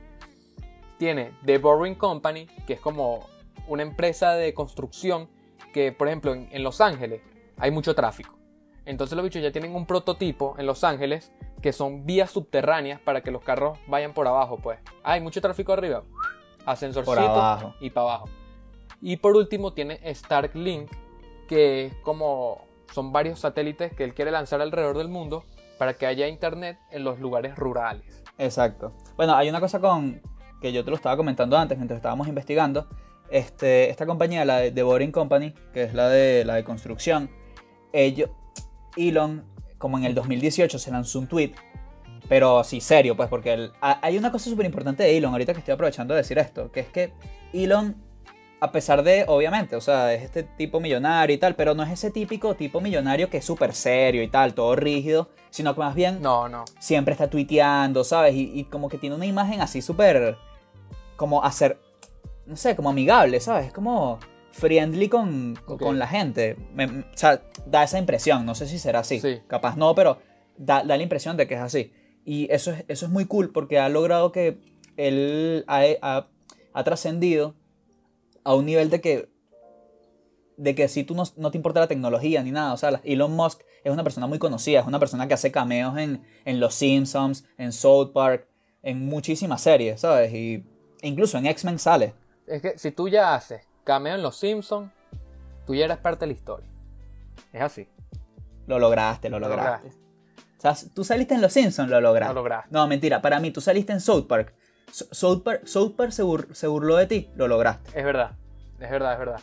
Tiene 1.01 1.33
The 1.47 1.57
Boring 1.57 1.95
Company, 1.95 2.47
que 2.67 2.75
es 2.75 2.81
como 2.81 3.27
una 3.67 3.83
empresa 3.83 4.35
de 4.35 4.53
construcción 4.53 5.31
que, 5.73 5.93
por 5.93 6.09
ejemplo, 6.09 6.35
en, 6.35 6.47
en 6.53 6.63
Los 6.63 6.83
Ángeles 6.83 7.23
hay 7.57 7.71
mucho 7.71 7.95
tráfico. 7.95 8.37
Entonces 8.85 9.17
los 9.17 9.25
bichos 9.25 9.43
ya 9.43 9.51
tienen 9.51 9.75
un 9.75 9.87
prototipo 9.87 10.57
en 10.59 10.67
Los 10.67 10.85
Ángeles 10.85 11.33
que 11.63 11.73
son 11.73 12.05
vías 12.05 12.31
subterráneas 12.31 13.01
para 13.01 13.23
que 13.23 13.31
los 13.31 13.43
carros 13.43 13.79
vayan 13.87 14.13
por 14.13 14.29
abajo, 14.29 14.59
pues. 14.59 14.79
Ah, 15.03 15.13
hay 15.13 15.23
mucho 15.23 15.41
tráfico 15.41 15.73
arriba. 15.73 16.03
Ascensorcito 16.67 17.15
Por 17.15 17.19
abajo. 17.19 17.75
y 17.81 17.89
para 17.89 18.07
abajo. 18.07 18.29
Y 19.01 19.17
por 19.17 19.35
último 19.37 19.73
tiene 19.73 19.99
Starlink, 20.15 20.91
que 21.49 21.87
es 21.87 21.95
como 22.03 22.67
son 22.93 23.11
varios 23.11 23.41
satélites 23.41 23.95
que 23.95 24.05
él 24.05 24.13
quiere 24.13 24.31
lanzar 24.31 24.61
alrededor 24.61 24.99
del 24.99 25.09
mundo 25.09 25.45
para 25.79 25.95
que 25.95 26.05
haya 26.05 26.29
internet 26.29 26.79
en 26.91 27.05
los 27.05 27.19
lugares 27.21 27.57
rurales. 27.57 28.23
Exacto. 28.37 28.93
Bueno, 29.17 29.35
hay 29.35 29.49
una 29.49 29.61
cosa 29.61 29.81
con 29.81 30.21
que 30.61 30.73
yo 30.73 30.85
te 30.85 30.91
lo 30.91 30.97
estaba 30.97 31.17
comentando 31.17 31.57
antes 31.57 31.79
mientras 31.79 31.97
estábamos 31.99 32.29
investigando. 32.29 32.87
Este, 33.31 33.91
esta 33.91 34.07
compañía, 34.07 34.45
la 34.45 34.59
de 34.59 34.71
The 34.73 34.83
Boring 34.83 35.13
Company, 35.13 35.55
que 35.73 35.85
es 35.85 35.95
la 35.95 36.09
de 36.09 36.45
la 36.45 36.55
de 36.57 36.65
construcción, 36.65 37.31
ellos, 37.93 38.31
Elon, 38.97 39.45
como 39.79 39.99
en 39.99 40.05
el 40.05 40.15
2018 40.15 40.79
se 40.79 40.91
lanzó 40.91 41.19
un 41.21 41.27
tweet, 41.29 41.53
pero 42.29 42.63
sí 42.65 42.81
serio, 42.81 43.17
pues, 43.17 43.29
porque 43.29 43.53
el- 43.53 43.73
a- 43.81 43.99
hay 44.05 44.19
una 44.19 44.31
cosa 44.33 44.51
súper 44.51 44.67
importante 44.67 45.03
de 45.05 45.17
Elon, 45.17 45.33
ahorita 45.33 45.53
que 45.53 45.61
estoy 45.61 45.75
aprovechando 45.75 46.15
de 46.15 46.19
decir 46.23 46.39
esto, 46.39 46.71
que 46.73 46.81
es 46.81 46.89
que 46.89 47.13
Elon, 47.53 47.97
a 48.61 48.73
pesar 48.73 49.03
de, 49.03 49.25
obviamente, 49.27 49.75
o 49.77 49.81
sea, 49.81 50.13
es 50.13 50.23
este 50.23 50.43
tipo 50.43 50.81
millonario 50.81 51.35
y 51.35 51.39
tal, 51.39 51.55
pero 51.55 51.75
no 51.75 51.83
es 51.83 51.91
ese 51.91 52.11
típico 52.11 52.55
tipo 52.57 52.81
millonario 52.81 53.31
que 53.31 53.39
es 53.39 53.45
súper 53.45 53.73
serio 53.75 54.23
y 54.23 54.29
tal, 54.29 54.55
todo 54.55 54.77
rígido, 54.77 55.31
sino 55.51 55.73
que 55.75 55.81
más 55.81 55.95
bien 55.95 56.21
No, 56.21 56.49
no. 56.49 56.65
siempre 56.79 57.13
está 57.13 57.31
tuiteando, 57.31 58.05
¿sabes? 58.05 58.35
Y, 58.35 58.51
y 58.55 58.65
como 58.65 58.89
que 58.89 58.99
tiene 58.99 59.17
una 59.17 59.27
imagen 59.27 59.61
así 59.63 59.81
súper. 59.83 60.37
Como 61.21 61.45
hacer. 61.45 61.79
no 62.47 62.57
sé, 62.57 62.75
como 62.75 62.89
amigable, 62.91 63.39
¿sabes? 63.41 63.67
Es 63.69 63.73
como 63.73 64.19
friendly 64.53 65.09
con, 65.09 65.55
con- 65.67 65.75
Ok. 65.77 65.83
con 65.83 65.99
la 66.01 66.07
gente. 66.09 66.57
Me- 66.75 66.87
o 66.87 67.05
sea, 67.17 67.43
da 67.67 67.85
esa 67.85 67.99
impresión, 67.99 68.45
no 68.47 68.55
sé 68.57 68.67
si 68.67 68.79
será 68.79 69.01
así. 69.01 69.21
Sí. 69.21 69.39
Capaz 69.47 69.77
no, 69.77 69.95
pero 69.95 70.19
da, 70.57 70.83
da 70.83 70.97
la 70.97 71.03
impresión 71.03 71.37
de 71.37 71.47
que 71.47 71.55
es 71.55 71.61
así. 71.61 71.93
Y 72.25 72.49
eso 72.51 72.73
es, 72.73 72.85
eso 72.89 73.07
es 73.07 73.13
muy 73.13 73.27
cool 73.27 73.51
porque 73.53 73.79
ha 73.79 73.89
logrado 73.89 74.33
que 74.33 74.59
él 74.97 75.65
ha, 75.69 75.83
ha- 76.03 76.29
ha 76.73 76.85
trascendido 76.85 77.55
a 78.43 78.55
un 78.55 78.65
nivel 78.67 78.89
de 78.91 79.01
que 79.01 79.29
de 80.57 80.75
que 80.75 80.89
si 80.89 81.05
tú 81.05 81.15
no, 81.15 81.23
no 81.37 81.51
te 81.51 81.57
importa 81.59 81.81
la 81.81 81.87
tecnología 81.89 82.43
ni 82.43 82.51
nada, 82.51 82.73
o 82.75 82.77
sea, 82.77 83.01
Elon 83.05 83.33
Musk 83.35 83.63
es 83.85 83.93
una 83.93 84.03
persona 84.03 84.27
muy 84.27 84.39
conocida, 84.39 84.81
es 84.81 84.87
una 84.87 84.99
persona 84.99 85.27
que 85.29 85.35
hace 85.35 85.51
cameos 85.51 85.97
en, 85.97 86.23
en 86.45 86.61
Los 86.61 86.75
Simpsons, 86.75 87.45
en 87.57 87.73
South 87.73 88.11
Park, 88.13 88.47
en 88.83 89.07
muchísimas 89.07 89.61
series, 89.63 90.01
¿sabes? 90.01 90.35
Y 90.35 90.65
incluso 91.03 91.39
en 91.39 91.47
X-Men 91.47 91.79
sale. 91.79 92.15
Es 92.47 92.63
que 92.63 92.79
si 92.79 92.91
tú 92.91 93.09
ya 93.09 93.35
haces 93.35 93.63
cameo 93.85 94.15
en 94.15 94.23
Los 94.23 94.37
Simpsons, 94.37 94.91
tú 95.67 95.75
ya 95.75 95.85
eres 95.85 95.99
parte 95.99 96.21
de 96.21 96.27
la 96.29 96.33
historia. 96.33 96.67
Es 97.53 97.63
así. 97.63 97.89
Lo 98.67 98.79
lograste, 98.79 99.31
lo 99.31 99.39
Lo 99.39 99.49
lograste. 99.49 99.89
lograste. 99.89 100.01
O 100.59 100.61
sea, 100.61 100.91
tú 100.95 101.05
saliste 101.05 101.35
en 101.35 101.41
Los 101.41 101.53
Simpsons, 101.53 101.89
lo 101.89 102.01
lograste. 102.01 102.35
Lo 102.35 102.41
lograste. 102.41 102.69
No, 102.71 102.87
mentira, 102.87 103.23
para 103.23 103.41
mí, 103.41 103.51
tú 103.51 103.61
saliste 103.61 103.93
en 103.93 104.01
South 104.01 104.27
Park. 104.27 104.53
So- 104.93 105.07
South 105.13 105.43
Park, 105.43 105.63
South 105.67 105.95
Park 105.97 106.11
se, 106.13 106.23
bur- 106.23 106.53
se 106.53 106.67
burló 106.67 106.97
de 106.97 107.07
ti, 107.07 107.31
lo 107.37 107.49
lograste. 107.49 107.99
Es 107.99 108.05
verdad. 108.05 108.33
Es 108.79 108.91
verdad, 108.91 109.13
es 109.15 109.19
verdad. 109.19 109.41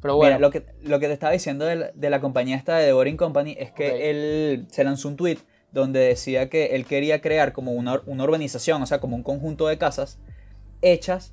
Pero 0.00 0.16
bueno, 0.16 0.36
Mira, 0.36 0.46
lo 0.46 0.50
que, 0.52 0.64
lo 0.82 0.98
que 1.00 1.06
te 1.08 1.12
estaba 1.12 1.32
diciendo 1.32 1.64
de 1.64 1.76
la, 1.76 1.90
de 1.92 2.10
la 2.10 2.20
compañía 2.20 2.56
esta 2.56 2.76
de 2.76 2.86
The 2.86 2.92
Boring 2.92 3.16
Company 3.16 3.56
es 3.58 3.72
que 3.72 3.88
Ok. 3.90 3.96
él 4.00 4.66
se 4.70 4.84
lanzó 4.84 5.08
un 5.08 5.16
tweet 5.16 5.38
donde 5.72 6.00
decía 6.00 6.48
que 6.48 6.76
él 6.76 6.86
quería 6.86 7.20
crear 7.20 7.52
como 7.52 7.72
una, 7.72 8.00
una 8.06 8.24
urbanización, 8.24 8.80
o 8.82 8.86
sea, 8.86 9.00
como 9.00 9.16
un 9.16 9.22
conjunto 9.22 9.66
de 9.66 9.76
casas 9.76 10.18
hechas 10.82 11.32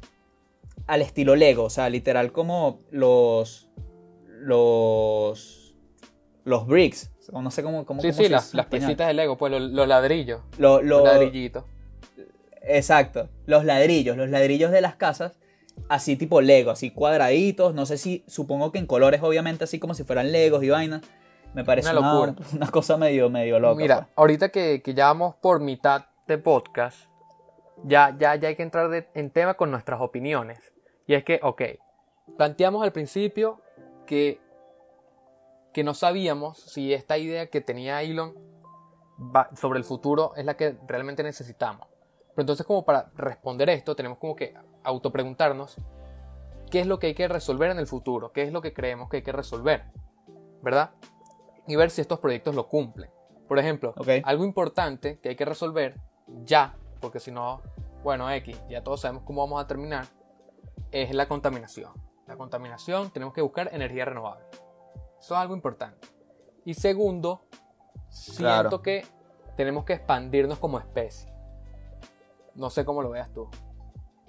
al 0.87 1.01
estilo 1.01 1.35
Lego, 1.35 1.63
o 1.63 1.69
sea, 1.69 1.89
literal 1.89 2.31
como 2.31 2.79
los 2.91 3.69
los 4.39 5.75
los 6.43 6.67
bricks, 6.67 7.11
o 7.31 7.41
no 7.41 7.49
sé 7.49 7.63
cómo 7.63 7.85
cómo 7.85 8.01
sí, 8.01 8.09
cómo 8.09 8.17
sí, 8.17 8.23
se 8.25 8.29
las, 8.29 8.53
las 8.53 8.67
piecitas 8.67 9.07
de 9.07 9.13
Lego, 9.15 9.37
pues 9.37 9.51
los, 9.51 9.61
los 9.61 9.87
ladrillos. 9.87 10.41
Lo- 10.57 10.81
Los 10.81 11.03
lo- 11.03 11.05
ladrillitos. 11.05 11.63
Exacto, 12.67 13.29
los 13.45 13.63
ladrillos, 13.65 14.17
los 14.17 14.29
ladrillos 14.29 14.71
de 14.71 14.81
las 14.81 14.95
casas, 14.95 15.37
así 15.89 16.15
tipo 16.15 16.41
Lego, 16.41 16.71
así 16.71 16.89
cuadraditos, 16.91 17.73
no 17.75 17.85
sé 17.85 17.97
si, 17.97 18.23
supongo 18.27 18.71
que 18.71 18.79
en 18.79 18.87
colores 18.87 19.21
obviamente, 19.23 19.63
así 19.63 19.79
como 19.79 19.93
si 19.93 20.03
fueran 20.03 20.31
Legos 20.31 20.63
y 20.63 20.69
vainas. 20.69 21.01
Me 21.53 21.63
parece 21.63 21.89
Una 21.91 21.99
una, 21.99 22.11
locura. 22.13 22.47
una 22.53 22.67
cosa 22.71 22.97
medio, 22.97 23.29
medio 23.29 23.59
loca. 23.59 23.81
Mira, 23.81 23.95
pues. 24.01 24.07
ahorita 24.17 24.49
que, 24.49 24.81
que 24.83 24.93
ya 24.93 25.05
vamos 25.07 25.35
por 25.41 25.61
mitad 25.61 26.05
de 26.27 26.37
podcast, 26.37 26.97
ya, 27.85 28.15
ya, 28.17 28.35
ya 28.35 28.49
hay 28.49 28.55
que 28.55 28.63
entrar 28.63 28.89
de- 28.89 29.07
en 29.13 29.29
tema 29.31 29.53
con 29.55 29.71
nuestras 29.71 30.01
opiniones. 30.01 30.59
Y 31.07 31.13
es 31.13 31.23
que, 31.23 31.39
ok, 31.43 31.61
planteamos 32.37 32.83
al 32.83 32.91
principio 32.91 33.61
que, 34.05 34.41
que 35.73 35.83
no 35.83 35.93
sabíamos 35.93 36.57
si 36.59 36.93
esta 36.93 37.17
idea 37.17 37.47
que 37.47 37.61
tenía 37.61 38.01
Elon 38.01 38.33
va- 39.35 39.49
sobre 39.55 39.79
el 39.79 39.85
futuro 39.85 40.33
es 40.35 40.45
la 40.45 40.55
que 40.57 40.77
realmente 40.87 41.23
necesitamos. 41.23 41.87
Pero 42.29 42.41
entonces 42.43 42.65
como 42.65 42.83
para 42.85 43.11
responder 43.15 43.69
esto 43.69 43.95
tenemos 43.95 44.17
como 44.17 44.35
que 44.35 44.53
autopreguntarnos 44.83 45.77
qué 46.71 46.79
es 46.81 46.87
lo 46.87 46.99
que 46.99 47.07
hay 47.07 47.13
que 47.13 47.27
resolver 47.27 47.71
en 47.71 47.79
el 47.79 47.87
futuro, 47.87 48.31
qué 48.31 48.41
es 48.43 48.51
lo 48.51 48.61
que 48.61 48.73
creemos 48.73 49.09
que 49.09 49.17
hay 49.17 49.23
que 49.23 49.31
resolver, 49.31 49.85
¿verdad? 50.61 50.91
Y 51.67 51.75
ver 51.75 51.89
si 51.91 52.01
estos 52.01 52.19
proyectos 52.19 52.55
lo 52.55 52.67
cumplen. 52.67 53.09
Por 53.47 53.59
ejemplo, 53.59 53.93
Ok. 53.97 54.07
algo 54.23 54.43
importante 54.43 55.19
que 55.19 55.29
hay 55.29 55.35
que 55.35 55.45
resolver 55.45 55.95
ya, 56.43 56.75
porque 56.99 57.19
si 57.19 57.31
no, 57.31 57.61
bueno, 58.03 58.29
X, 58.29 58.59
ya 58.69 58.83
todos 58.83 59.01
sabemos 59.01 59.23
cómo 59.25 59.41
vamos 59.41 59.63
a 59.63 59.67
terminar, 59.67 60.05
es 60.91 61.13
la 61.13 61.27
contaminación. 61.27 61.91
La 62.27 62.35
contaminación, 62.37 63.11
tenemos 63.11 63.33
que 63.33 63.41
buscar 63.41 63.69
energía 63.73 64.05
renovable. 64.05 64.45
Eso 65.19 65.33
es 65.35 65.39
algo 65.39 65.55
importante. 65.55 66.07
Y 66.65 66.73
segundo, 66.73 67.45
siento 68.09 68.41
Claro. 68.43 68.81
que 68.81 69.05
tenemos 69.55 69.85
que 69.85 69.93
expandirnos 69.93 70.57
como 70.59 70.79
especie. 70.79 71.31
No 72.55 72.69
sé 72.69 72.85
cómo 72.85 73.01
lo 73.01 73.09
veas 73.09 73.31
tú. 73.33 73.43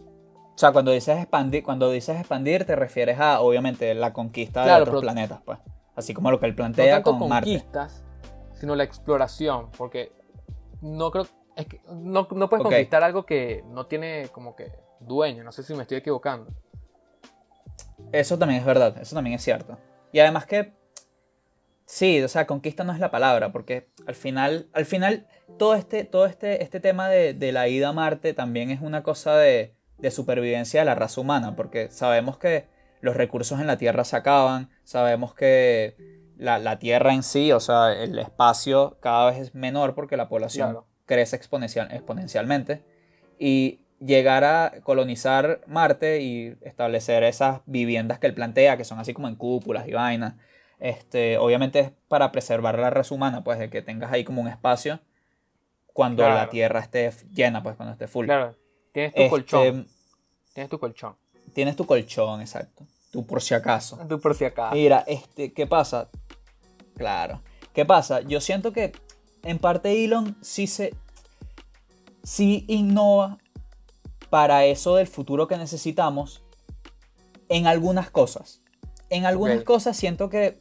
O 0.02 0.58
sea, 0.58 0.73
cuando 0.73 0.90
dices 0.90 1.18
expandir, 1.18 1.62
cuando 1.62 1.90
dices 1.90 2.18
expandir, 2.18 2.64
te 2.64 2.76
refieres 2.76 3.20
a, 3.20 3.40
obviamente, 3.40 3.94
la 3.94 4.12
conquista 4.12 4.62
Claro, 4.64 4.85
de 4.85 4.90
otros 4.90 5.02
planetas, 5.02 5.40
pues. 5.44 5.58
Así 5.94 6.12
como 6.14 6.30
lo 6.30 6.40
que 6.40 6.46
él 6.46 6.52
No 6.52 6.56
plantea 6.56 6.96
tanto 7.02 7.18
con 7.18 7.28
Marte. 7.28 7.50
conquistas, 7.50 8.04
sino 8.54 8.75
la 8.75 8.85
exploración, 8.85 9.70
porque 9.76 10.12
no 10.80 11.11
creo 11.11 11.26
es 11.56 11.66
que 11.66 11.80
no, 11.88 12.28
no 12.30 12.48
puedes 12.48 12.62
conquistar 12.62 13.02
algo 13.02 13.25
que 13.25 13.64
no 13.68 13.86
tiene 13.86 14.28
como 14.30 14.54
que 14.54 14.72
dueño, 15.00 15.42
no 15.42 15.52
sé 15.52 15.62
si 15.62 15.75
me 15.75 15.82
estoy 15.82 15.98
equivocando. 15.98 16.50
Eso 18.12 18.38
también 18.38 18.60
es 18.60 18.66
verdad, 18.66 18.96
eso 18.98 19.14
también 19.14 19.34
es 19.34 19.42
cierto. 19.42 19.78
Y 20.12 20.20
además 20.20 20.46
que, 20.46 20.75
sí, 21.86 22.22
o 22.22 22.28
sea, 22.28 22.46
conquista 22.46 22.84
no 22.84 22.92
es 22.92 23.00
la 23.00 23.10
palabra, 23.10 23.52
porque 23.52 23.88
al 24.06 24.14
final, 24.14 24.68
al 24.75 24.84
final, 24.84 25.26
todo 25.58 25.75
este, 25.75 26.04
todo 26.04 26.26
este, 26.26 26.62
este 26.62 26.78
tema 26.78 27.08
de, 27.08 27.32
de 27.32 27.52
la 27.52 27.68
ida 27.68 27.88
a 27.88 27.92
Marte 27.92 28.34
también 28.34 28.70
es 28.70 28.82
una 28.82 29.02
cosa 29.02 29.36
de, 29.36 29.75
de 29.98 30.10
supervivencia 30.10 30.80
de 30.80 30.86
la 30.86 30.94
raza 30.94 31.20
humana, 31.20 31.56
porque 31.56 31.90
sabemos 31.90 32.38
que 32.38 32.68
los 33.00 33.16
recursos 33.16 33.60
en 33.60 33.66
la 33.66 33.78
Tierra 33.78 34.04
se 34.04 34.16
acaban, 34.16 34.70
sabemos 34.84 35.34
que 35.34 35.96
la, 36.36 36.58
la 36.58 36.78
Tierra 36.78 37.14
en 37.14 37.22
sí, 37.22 37.50
o 37.52 37.60
sea, 37.60 37.92
el 37.92 38.18
espacio 38.18 38.98
cada 39.00 39.30
vez 39.30 39.38
es 39.38 39.54
menor 39.54 39.94
porque 39.94 40.18
la 40.18 40.28
población 40.28 40.70
Claro. 40.70 40.86
Crece 41.06 41.36
exponencial, 41.36 41.90
exponencialmente. 41.92 42.82
Y 43.38 43.80
llegar 44.04 44.44
a 44.44 44.72
colonizar 44.82 45.60
Marte 45.66 46.20
y 46.20 46.56
establecer 46.60 47.22
esas 47.25 47.60
viviendas 47.66 48.18
que 48.18 48.26
él 48.26 48.34
plantea, 48.34 48.76
que 48.76 48.84
son 48.84 48.98
así 48.98 49.14
como 49.14 49.28
en 49.28 49.36
cúpulas 49.36 49.88
y 49.88 49.92
vainas, 49.92 50.34
este, 50.78 51.38
obviamente 51.38 51.78
es 51.80 51.92
para 52.08 52.30
preservar 52.32 52.78
la 52.78 52.90
raza 52.90 53.14
humana, 53.14 53.42
pues 53.42 53.58
de 53.58 53.70
que 53.70 53.80
tengas 53.80 54.12
ahí 54.12 54.25
como 54.25 54.42
un 54.42 54.48
espacio 54.48 55.00
cuando 55.94 56.22
la 56.25 56.34
Claro. 56.34 56.50
Tierra 56.50 56.80
esté 56.80 57.10
llena, 57.32 57.62
pues 57.62 57.76
cuando 57.76 57.92
esté 57.94 58.06
full. 58.06 58.26
Claro, 58.26 58.54
tienes 58.92 59.14
tu 59.14 59.20
Este, 59.22 59.30
colchón, 59.30 59.86
tienes 60.52 60.68
tu 60.70 60.78
colchón. 60.78 61.16
Tienes 61.54 61.76
tu 61.76 61.86
colchón, 61.86 62.40
exacto. 62.42 62.84
Tú 63.10 63.25
por 63.25 63.40
si 63.40 63.54
acaso. 63.54 63.98
Tú 64.06 64.20
por 64.20 64.34
si 64.34 64.44
acaso. 64.44 64.75
Mira, 64.75 65.04
este, 65.06 65.54
¿qué 65.54 65.66
pasa? 65.66 66.10
Claro. 66.96 67.40
¿Qué 67.72 67.86
pasa? 67.86 68.20
Yo 68.20 68.42
siento 68.42 68.72
que 68.72 68.92
en 69.46 69.58
parte 69.58 70.04
Elon 70.04 70.36
sí 70.42 70.66
se. 70.66 70.94
sí 72.22 72.64
innova 72.68 73.38
para 74.28 74.64
eso 74.64 74.96
del 74.96 75.06
futuro 75.06 75.46
que 75.46 75.56
necesitamos 75.56 76.42
en 77.48 77.66
algunas 77.66 78.10
cosas. 78.10 78.60
En 79.08 79.24
algunas 79.24 79.62
cosas 79.62 79.96
siento 79.96 80.28
que 80.28 80.60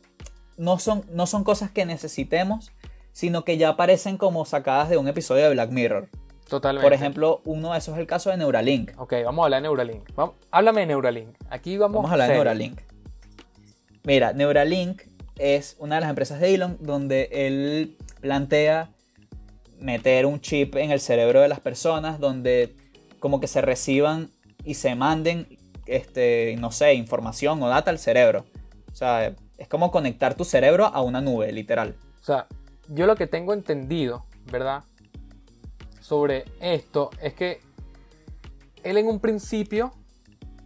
no 0.58 0.78
son, 0.78 1.04
no 1.12 1.26
son 1.26 1.44
cosas 1.44 1.72
que 1.72 1.86
necesitemos, 1.86 2.72
sino 3.12 3.44
que 3.44 3.58
ya 3.58 3.76
parecen 3.76 4.18
como 4.18 4.46
sacadas 4.46 4.90
de 4.90 4.98
un 4.98 5.08
episodio 5.08 5.46
de 5.46 5.50
Black 5.50 5.72
Mirror. 5.72 6.10
Totalmente. 6.48 6.86
Por 6.86 6.94
ejemplo, 6.94 7.42
uno 7.44 7.72
de 7.72 7.80
esos 7.80 7.96
es 7.96 8.00
el 8.00 8.06
caso 8.06 8.30
de 8.30 8.38
Neuralink. 8.38 8.92
Ok, 9.00 9.14
vamos 9.26 9.42
a 9.42 9.46
hablar 9.46 9.64
de 9.64 9.68
Neuralink. 9.68 10.14
Vamos, 10.16 10.36
háblame 10.52 10.82
de 10.82 10.88
Neuralink. 10.88 11.30
Aquí 11.50 11.76
vamos, 11.78 11.96
Vamos 11.96 12.12
a 12.12 12.14
hablar 12.14 12.30
de. 12.30 12.36
Neuralink. 12.36 12.82
Mira, 14.04 14.34
Neuralink 14.34 15.02
es 15.40 15.76
una 15.80 15.96
de 15.96 16.02
las 16.02 16.10
empresas 16.12 16.40
de 16.40 16.54
Elon 16.54 16.78
donde 16.80 17.30
él 17.32 17.98
plantea 18.26 18.90
meter 19.80 20.26
un 20.26 20.42
chip 20.42 20.78
en 20.78 20.90
el 20.90 21.00
cerebro 21.00 21.42
de 21.42 21.48
las 21.48 21.60
personas 21.60 22.20
donde 22.20 22.76
como 23.20 23.40
que 23.40 23.46
se 23.46 23.62
reciban 23.62 24.32
y 24.64 24.74
se 24.74 24.96
manden, 24.96 25.48
este, 25.86 26.56
no 26.58 26.72
sé, 26.72 26.96
información 26.96 27.62
o 27.62 27.68
data 27.68 27.92
al 27.92 28.00
cerebro. 28.00 28.46
O 28.92 28.96
sea, 28.96 29.36
es 29.60 29.68
como 29.68 29.92
conectar 29.92 30.34
tu 30.34 30.44
cerebro 30.44 30.88
a 30.88 31.04
una 31.04 31.22
nube, 31.22 31.52
literal. 31.52 31.98
O 32.20 32.24
sea, 32.24 32.48
yo 32.88 33.06
lo 33.06 33.16
que 33.16 33.28
tengo 33.28 33.54
entendido, 33.54 34.26
¿verdad? 34.52 34.84
Sobre 36.02 36.46
esto 36.60 37.12
es 37.22 37.36
que 37.36 37.60
él 38.82 38.98
en 38.98 39.08
un 39.08 39.20
principio 39.20 39.94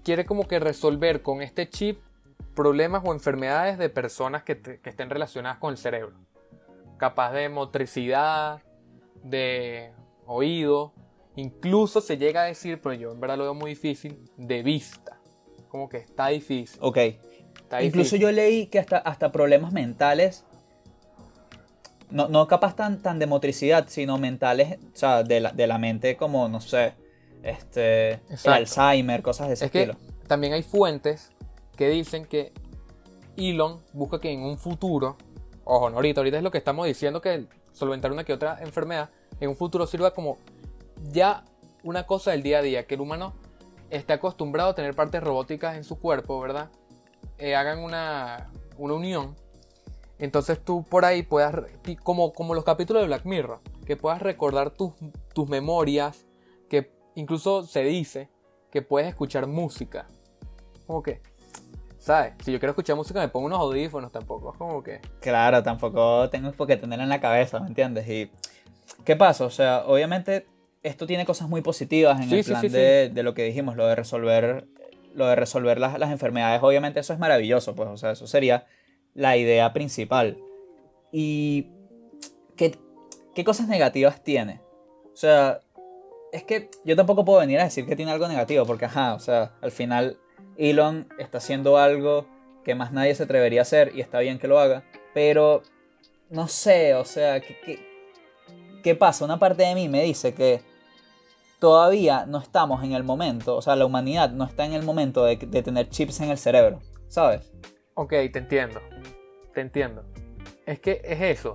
quiere 0.05 0.23
como 0.23 0.47
que 0.47 0.59
resolver 0.59 1.21
con 1.21 1.41
este 1.41 1.69
chip 1.69 1.99
problemas 2.55 3.03
o 3.05 3.11
enfermedades 3.11 3.77
de 3.77 3.89
personas 3.89 4.43
que, 4.43 4.61
que 4.61 4.89
estén 4.89 5.09
relacionadas 5.09 5.57
con 5.57 5.71
el 5.71 5.77
cerebro. 5.77 6.28
Capaz 6.99 7.31
de 7.31 7.49
motricidad, 7.49 8.61
de 9.23 9.91
oído, 10.27 10.93
incluso 11.35 12.01
se 12.01 12.17
llega 12.17 12.43
a 12.43 12.45
decir, 12.45 12.79
pero 12.81 12.93
yo 12.93 13.11
en 13.11 13.19
verdad 13.19 13.37
lo 13.37 13.43
veo 13.45 13.53
muy 13.55 13.71
difícil, 13.71 14.19
de 14.37 14.61
vista. 14.61 15.17
Como 15.69 15.89
que 15.89 15.97
está 15.97 16.27
difícil. 16.27 16.77
Ok. 16.81 16.97
Está 16.97 17.81
Incluso 17.81 18.15
difícil. 18.15 18.19
yo 18.21 18.31
leí 18.31 18.65
que 18.67 18.79
hasta, 18.79 18.97
hasta 18.97 19.31
problemas 19.31 19.71
mentales, 19.73 20.43
no, 22.09 22.27
no 22.27 22.47
capaz 22.47 22.75
tan, 22.75 23.01
tan 23.01 23.19
de 23.19 23.27
motricidad, 23.27 23.85
sino 23.87 24.17
mentales, 24.17 24.77
o 24.93 24.97
sea, 24.97 25.23
de 25.23 25.39
la, 25.39 25.51
de 25.51 25.67
la 25.67 25.77
mente 25.77 26.17
como, 26.17 26.47
no 26.49 26.59
sé, 26.59 26.95
este, 27.43 28.13
el. 28.13 28.21
Alzheimer, 28.45 29.21
cosas 29.21 29.47
de 29.47 29.53
ese 29.53 29.65
Es 29.65 29.71
que 29.71 29.83
estilo. 29.83 29.99
también 30.27 30.53
hay 30.53 30.63
fuentes 30.63 31.31
que 31.77 31.89
dicen 31.89 32.25
que 32.25 32.51
Elon 33.37 33.79
busca 33.93 34.19
que 34.19 34.31
en 34.31 34.41
un 34.41 34.57
futuro, 34.57 35.15
ojo, 35.69 35.89
no 35.91 35.97
ahorita, 35.97 36.21
ahorita 36.21 36.37
es 36.37 36.43
lo 36.43 36.49
que 36.49 36.57
estamos 36.57 36.87
diciendo 36.87 37.21
que 37.21 37.45
solventar 37.73 38.11
una 38.11 38.23
que 38.23 38.33
otra 38.33 38.57
enfermedad, 38.61 39.11
en 39.39 39.49
un 39.49 39.55
futuro 39.55 39.85
sirva 39.85 40.11
como 40.11 40.39
ya 41.11 41.45
una 41.83 42.07
cosa 42.07 42.31
del 42.31 42.41
día 42.41 42.57
a 42.57 42.61
día, 42.63 42.87
que 42.87 42.95
el 42.95 43.01
humano 43.01 43.33
esté 43.91 44.13
acostumbrado 44.13 44.71
a 44.71 44.75
tener 44.75 44.95
partes 44.95 45.21
robóticas 45.23 45.77
en 45.77 45.83
su 45.83 45.99
cuerpo, 45.99 46.39
¿verdad? 46.41 46.71
Eh, 47.37 47.55
hagan 47.55 47.79
una, 47.79 48.49
una 48.77 48.95
unión. 48.95 49.35
Entonces 50.17 50.59
tú 50.63 50.83
por 50.83 51.05
ahí 51.05 51.21
puedas, 51.21 51.55
como, 52.03 52.33
como 52.33 52.55
los 52.55 52.63
capítulos 52.63 53.03
de 53.03 53.07
Black 53.07 53.25
Mirror, 53.25 53.59
que 53.85 53.95
puedas 53.95 54.21
recordar 54.21 54.71
tus, 54.71 54.93
tus 55.33 55.47
memorias, 55.47 56.25
que 56.67 56.91
incluso 57.13 57.63
se 57.63 57.83
dice 57.83 58.29
que 58.71 58.81
puedes 58.81 59.07
escuchar 59.07 59.45
música. 59.45 60.07
Como 60.87 61.03
¿sabes? 62.09 62.33
Si 62.43 62.51
yo 62.51 62.57
quiero 62.57 62.71
escuchar 62.71 62.95
música 62.95 63.19
me 63.19 63.27
pongo 63.27 63.45
unos 63.45 63.59
audífonos 63.59 64.11
tampoco. 64.11 64.51
Es 64.51 64.57
como 64.57 64.81
que... 64.81 64.99
Claro, 65.19 65.61
tampoco 65.61 66.27
tengo 66.31 66.51
por 66.53 66.65
qué 66.65 66.75
tenerla 66.75 67.03
en 67.03 67.09
la 67.09 67.21
cabeza, 67.21 67.59
¿me 67.59 67.67
entiendes? 67.67 68.09
Y, 68.09 68.31
¿qué 69.05 69.15
pasa? 69.15 69.45
O 69.45 69.51
sea, 69.51 69.83
obviamente 69.85 70.47
esto 70.81 71.05
tiene 71.05 71.23
cosas 71.23 71.49
muy 71.49 71.61
positivas 71.61 72.19
en 72.19 72.29
Sí, 72.29 72.39
el 72.39 72.45
plan 72.45 72.61
sí, 72.61 72.69
sí. 72.69 72.75
de, 72.75 73.09
de 73.09 73.21
lo 73.21 73.35
que 73.35 73.43
dijimos, 73.43 73.75
lo 73.75 73.85
de 73.85 73.93
resolver, 73.93 74.65
lo 75.13 75.27
de 75.27 75.35
resolver 75.35 75.79
las, 75.79 75.99
las 75.99 76.09
enfermedades. 76.09 76.63
Obviamente 76.63 76.99
eso 76.99 77.13
es 77.13 77.19
maravilloso, 77.19 77.75
pues, 77.75 77.87
o 77.89 77.97
sea, 77.97 78.13
eso 78.13 78.25
sería 78.25 78.65
la 79.13 79.37
idea 79.37 79.71
principal. 79.71 80.39
Y, 81.11 81.67
¿qué, 82.55 82.75
qué 83.35 83.43
cosas 83.43 83.67
negativas 83.67 84.23
tiene? 84.23 84.61
O 85.13 85.15
sea, 85.15 85.59
es 86.31 86.43
que 86.43 86.71
yo 86.85 86.95
tampoco 86.95 87.23
puedo 87.23 87.39
venir 87.39 87.59
a 87.59 87.65
decir 87.65 87.85
que 87.85 87.95
tiene 87.95 88.11
algo 88.11 88.27
negativo, 88.27 88.65
porque, 88.65 88.85
ajá, 88.85 89.13
o 89.13 89.19
sea, 89.19 89.51
al 89.61 89.69
final 89.69 90.17
Elon 90.57 91.07
está 91.19 91.37
haciendo 91.39 91.77
algo 91.77 92.27
que 92.63 92.75
más 92.75 92.91
nadie 92.91 93.15
se 93.15 93.23
atrevería 93.23 93.61
a 93.61 93.63
hacer 93.63 93.91
y 93.95 94.01
está 94.01 94.19
bien 94.19 94.39
que 94.39 94.47
lo 94.47 94.59
haga, 94.59 94.83
pero 95.13 95.63
no 96.29 96.47
sé, 96.47 96.93
o 96.95 97.05
sea, 97.05 97.39
¿qué, 97.39 97.57
qué, 97.65 97.79
qué 98.83 98.95
pasa? 98.95 99.25
Una 99.25 99.39
parte 99.39 99.63
de 99.63 99.73
mí 99.75 99.87
me 99.89 100.03
dice 100.03 100.33
que 100.33 100.61
todavía 101.59 102.25
no 102.25 102.37
estamos 102.39 102.83
en 102.83 102.93
el 102.93 103.03
momento, 103.03 103.55
o 103.57 103.61
sea, 103.61 103.75
la 103.75 103.85
humanidad 103.85 104.31
no 104.31 104.45
está 104.45 104.65
en 104.65 104.73
el 104.73 104.83
momento 104.83 105.25
de, 105.25 105.35
de 105.37 105.63
tener 105.63 105.89
chips 105.89 106.19
en 106.21 106.29
el 106.29 106.37
cerebro, 106.37 106.79
¿sabes? 107.07 107.51
Ok, 107.95 108.09
te 108.31 108.39
entiendo. 108.39 108.79
Te 109.53 109.61
entiendo. 109.61 110.05
Es 110.65 110.79
que 110.79 111.01
es 111.03 111.19
eso. 111.21 111.53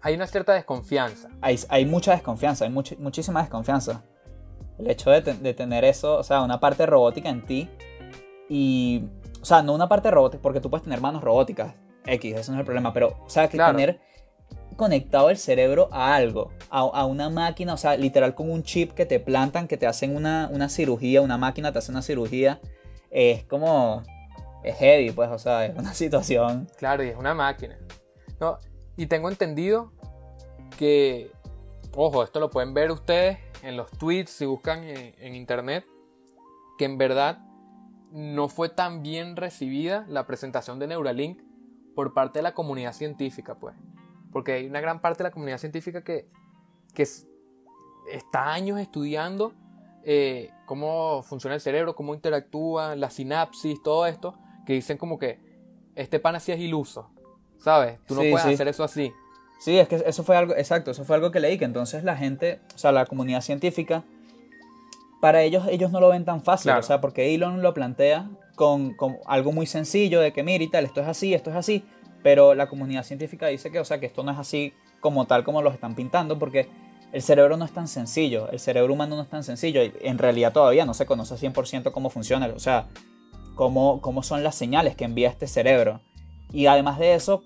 Hay 0.00 0.14
una 0.14 0.26
cierta 0.26 0.54
desconfianza. 0.54 1.28
Hay, 1.40 1.58
hay 1.68 1.84
mucha 1.84 2.12
desconfianza, 2.12 2.64
hay 2.64 2.70
much- 2.72 2.96
muchísima 2.98 3.40
desconfianza. 3.42 4.02
El 4.78 4.90
hecho 4.90 5.10
de, 5.10 5.22
te- 5.22 5.34
de 5.34 5.54
tener 5.54 5.84
eso, 5.84 6.16
o 6.16 6.22
sea, 6.22 6.40
una 6.42 6.58
parte 6.60 6.86
robótica 6.86 7.28
en 7.28 7.44
ti 7.44 7.68
y, 8.48 9.04
o 9.40 9.44
sea, 9.44 9.62
no 9.62 9.74
una 9.74 9.88
parte 9.88 10.10
robótica, 10.10 10.42
porque 10.42 10.60
tú 10.60 10.70
puedes 10.70 10.84
tener 10.84 11.00
manos 11.00 11.22
robóticas, 11.22 11.74
X, 12.06 12.36
eso 12.36 12.52
no 12.52 12.58
es 12.58 12.60
el 12.60 12.64
problema, 12.66 12.92
pero, 12.92 13.16
o 13.24 13.28
sea, 13.30 13.48
que 13.48 13.56
Claro. 13.56 13.76
tener 13.76 14.00
conectado 14.76 15.28
el 15.30 15.36
cerebro 15.36 15.88
a 15.92 16.14
algo, 16.14 16.52
a, 16.70 16.80
a 16.80 17.04
una 17.04 17.28
máquina, 17.30 17.74
o 17.74 17.76
sea, 17.76 17.96
literal 17.96 18.34
con 18.34 18.50
un 18.50 18.62
chip 18.62 18.92
que 18.92 19.04
te 19.06 19.18
plantan, 19.20 19.66
que 19.68 19.76
te 19.76 19.86
hacen 19.86 20.14
una, 20.16 20.48
una 20.52 20.68
cirugía, 20.68 21.20
una 21.20 21.36
máquina 21.36 21.72
te 21.72 21.78
hace 21.78 21.90
una 21.90 22.02
cirugía, 22.02 22.60
es 23.10 23.44
como, 23.44 24.02
es 24.62 24.76
heavy, 24.76 25.10
pues, 25.10 25.30
o 25.30 25.38
sea, 25.38 25.66
es 25.66 25.76
una 25.76 25.92
situación, 25.94 26.68
Claro, 26.76 27.02
y 27.04 27.08
es 27.08 27.16
una 27.16 27.34
máquina. 27.34 27.76
No, 28.40 28.58
y 28.96 29.06
tengo 29.06 29.28
entendido 29.28 29.92
que, 30.78 31.30
ojo, 31.94 32.22
esto 32.22 32.38
lo 32.40 32.50
pueden 32.50 32.72
ver 32.72 32.90
ustedes 32.92 33.38
en 33.62 33.76
los 33.76 33.90
tweets 33.90 34.30
si 34.30 34.44
buscan 34.46 34.84
en, 34.84 35.14
en 35.18 35.34
internet, 35.34 35.84
que 36.78 36.84
en 36.84 36.96
verdad 36.98 37.38
no 38.12 38.48
fue 38.48 38.68
tan 38.68 39.02
bien 39.02 39.36
recibida 39.36 40.04
la 40.08 40.26
presentación 40.26 40.78
de 40.78 40.86
Neuralink 40.86 41.40
por 41.94 42.14
parte 42.14 42.38
de 42.38 42.42
la 42.42 42.54
comunidad 42.54 42.92
científica, 42.92 43.56
pues. 43.56 43.74
Porque 44.32 44.52
hay 44.52 44.66
una 44.66 44.80
gran 44.80 45.00
parte 45.00 45.18
de 45.22 45.28
la 45.28 45.32
comunidad 45.32 45.58
científica 45.58 46.02
que, 46.02 46.28
que 46.94 47.02
es- 47.02 47.26
está 48.10 48.52
años 48.52 48.78
estudiando 48.80 49.52
eh, 50.04 50.50
cómo 50.64 51.22
funciona 51.22 51.54
el 51.54 51.60
cerebro, 51.60 51.94
cómo 51.94 52.14
interactúa, 52.14 52.94
la 52.96 53.10
sinapsis, 53.10 53.82
todo 53.82 54.06
esto, 54.06 54.34
que 54.64 54.72
dicen 54.74 54.96
como 54.96 55.18
que 55.18 55.38
este 55.96 56.18
pan 56.20 56.36
así 56.36 56.52
es 56.52 56.60
iluso, 56.60 57.10
¿sabes? 57.58 57.98
Tú 58.06 58.14
no 58.14 58.22
Sí, 58.22 58.30
puedes 58.30 58.46
sí. 58.46 58.54
hacer 58.54 58.68
eso 58.68 58.84
así. 58.84 59.12
Sí, 59.58 59.78
es 59.78 59.88
que 59.88 59.96
eso 59.96 60.22
fue 60.22 60.36
algo, 60.36 60.54
exacto, 60.54 60.92
eso 60.92 61.04
fue 61.04 61.16
algo 61.16 61.30
que 61.30 61.40
leí, 61.40 61.58
que 61.58 61.64
entonces 61.66 62.04
la 62.04 62.16
gente, 62.16 62.60
o 62.74 62.78
sea, 62.78 62.92
la 62.92 63.04
comunidad 63.06 63.40
científica, 63.42 64.04
para 65.20 65.42
ellos, 65.42 65.66
ellos 65.68 65.90
no 65.90 66.00
lo 66.00 66.08
ven 66.08 66.24
tan 66.24 66.42
fácil, 66.42 66.64
Claro. 66.70 66.80
o 66.80 66.82
sea, 66.82 67.00
porque 67.00 67.34
Elon 67.34 67.62
lo 67.62 67.74
plantea 67.74 68.28
con, 68.54 68.94
con 68.94 69.18
algo 69.26 69.52
muy 69.52 69.66
sencillo, 69.66 70.20
de 70.20 70.32
que 70.32 70.42
mira 70.42 70.62
y 70.62 70.68
tal, 70.70 70.84
esto 70.84 71.00
es 71.00 71.06
así, 71.08 71.34
esto 71.34 71.50
es 71.50 71.56
así, 71.56 71.84
pero 72.22 72.54
la 72.54 72.68
comunidad 72.68 73.04
científica 73.04 73.46
dice 73.48 73.70
que, 73.70 73.80
o 73.80 73.84
sea, 73.84 73.98
que 74.00 74.06
esto 74.06 74.22
no 74.22 74.32
es 74.32 74.38
así 74.38 74.72
como 75.00 75.26
tal 75.26 75.44
como 75.44 75.62
los 75.62 75.74
están 75.74 75.94
pintando, 75.94 76.38
porque 76.38 76.68
el 77.12 77.22
cerebro 77.22 77.56
no 77.56 77.64
es 77.64 77.72
tan 77.72 77.88
sencillo, 77.88 78.50
el 78.50 78.58
cerebro 78.60 78.92
humano 78.92 79.16
no 79.16 79.22
es 79.22 79.28
tan 79.28 79.42
sencillo, 79.44 79.82
y 79.82 79.92
en 80.02 80.18
realidad 80.18 80.52
todavía 80.52 80.84
no 80.84 80.94
se 80.94 81.06
conoce 81.06 81.34
100% 81.36 81.90
cómo 81.92 82.10
funciona, 82.10 82.46
o 82.54 82.58
sea, 82.58 82.86
cómo, 83.54 84.00
cómo 84.00 84.22
son 84.22 84.42
las 84.44 84.54
señales 84.54 84.94
que 84.94 85.04
envía 85.04 85.28
este 85.28 85.46
cerebro. 85.46 86.00
Y 86.52 86.66
además 86.66 86.98
de 86.98 87.14
eso, 87.14 87.42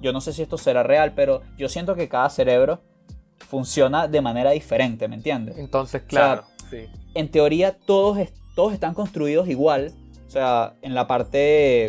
yo 0.00 0.12
no 0.12 0.20
sé 0.20 0.32
si 0.32 0.42
esto 0.42 0.58
será 0.58 0.82
real, 0.82 1.12
pero 1.14 1.42
yo 1.56 1.68
siento 1.68 1.94
que 1.94 2.08
cada 2.08 2.28
cerebro 2.30 2.80
funciona 3.38 4.08
de 4.08 4.20
manera 4.20 4.50
diferente, 4.50 5.08
¿me 5.08 5.16
entiendes? 5.16 5.56
Entonces, 5.58 6.02
sea, 6.02 6.06
claro, 6.08 6.44
sí. 6.70 6.86
En 7.14 7.30
teoría 7.30 7.76
todos, 7.76 8.18
todos 8.54 8.72
están 8.72 8.94
construidos 8.94 9.48
igual, 9.48 9.92
o 10.26 10.30
sea, 10.30 10.74
en 10.82 10.94
la 10.94 11.06
parte 11.06 11.86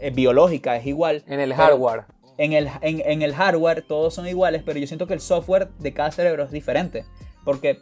eh, 0.00 0.10
biológica 0.12 0.76
es 0.76 0.86
igual. 0.86 1.22
En 1.26 1.40
el 1.40 1.54
hardware. 1.54 2.04
En 2.36 2.52
el, 2.52 2.68
en, 2.80 3.00
en 3.04 3.22
el 3.22 3.34
hardware 3.34 3.82
todos 3.86 4.12
son 4.14 4.26
iguales, 4.26 4.62
pero 4.64 4.78
yo 4.80 4.86
siento 4.86 5.06
que 5.06 5.14
el 5.14 5.20
software 5.20 5.68
de 5.78 5.92
cada 5.92 6.10
cerebro 6.10 6.42
es 6.44 6.50
diferente. 6.50 7.04
Porque, 7.44 7.78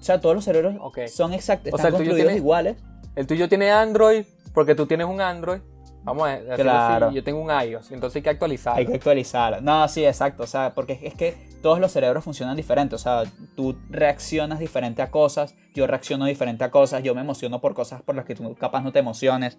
o 0.00 0.02
sea, 0.02 0.20
todos 0.20 0.34
los 0.34 0.44
cerebros 0.44 0.74
son 1.12 1.32
exactos, 1.32 1.72
O 1.72 1.76
están 1.76 1.90
sea, 1.92 1.98
tuyo 1.98 2.10
construidos 2.10 2.26
tiene- 2.32 2.36
iguales. 2.38 2.76
El 3.14 3.26
tuyo 3.28 3.48
tiene 3.48 3.70
Android 3.70 4.24
porque 4.52 4.74
tú 4.74 4.86
tienes 4.86 5.06
un 5.06 5.20
Android. 5.20 5.60
Vamos 6.04 6.28
a 6.28 6.34
hacerlo 6.34 6.56
Claro. 6.56 7.06
así. 7.06 7.14
Yo 7.16 7.24
tengo 7.24 7.40
un 7.40 7.50
iOS, 7.50 7.90
entonces 7.92 8.16
hay 8.16 8.22
que 8.22 8.30
actualizarlo. 8.30 8.78
Hay 8.78 8.86
que 8.86 8.94
actualizarlo. 8.94 9.60
No, 9.60 9.88
sí, 9.88 10.04
exacto. 10.04 10.42
O 10.42 10.46
sea, 10.46 10.74
porque 10.74 11.00
es 11.02 11.14
que 11.14 11.34
todos 11.62 11.80
los 11.80 11.90
cerebros 11.92 12.22
funcionan 12.22 12.56
diferente. 12.56 12.94
O 12.94 12.98
sea, 12.98 13.22
tú 13.56 13.76
reaccionas 13.88 14.58
diferente 14.58 15.00
a 15.02 15.10
cosas, 15.10 15.54
yo 15.74 15.86
reacciono 15.86 16.26
diferente 16.26 16.62
a 16.64 16.70
cosas, 16.70 17.02
yo 17.02 17.14
me 17.14 17.22
emociono 17.22 17.60
por 17.60 17.74
cosas 17.74 18.02
por 18.02 18.14
las 18.14 18.26
que 18.26 18.34
tú 18.34 18.54
capaz 18.54 18.82
no 18.82 18.92
te 18.92 18.98
emociones. 18.98 19.58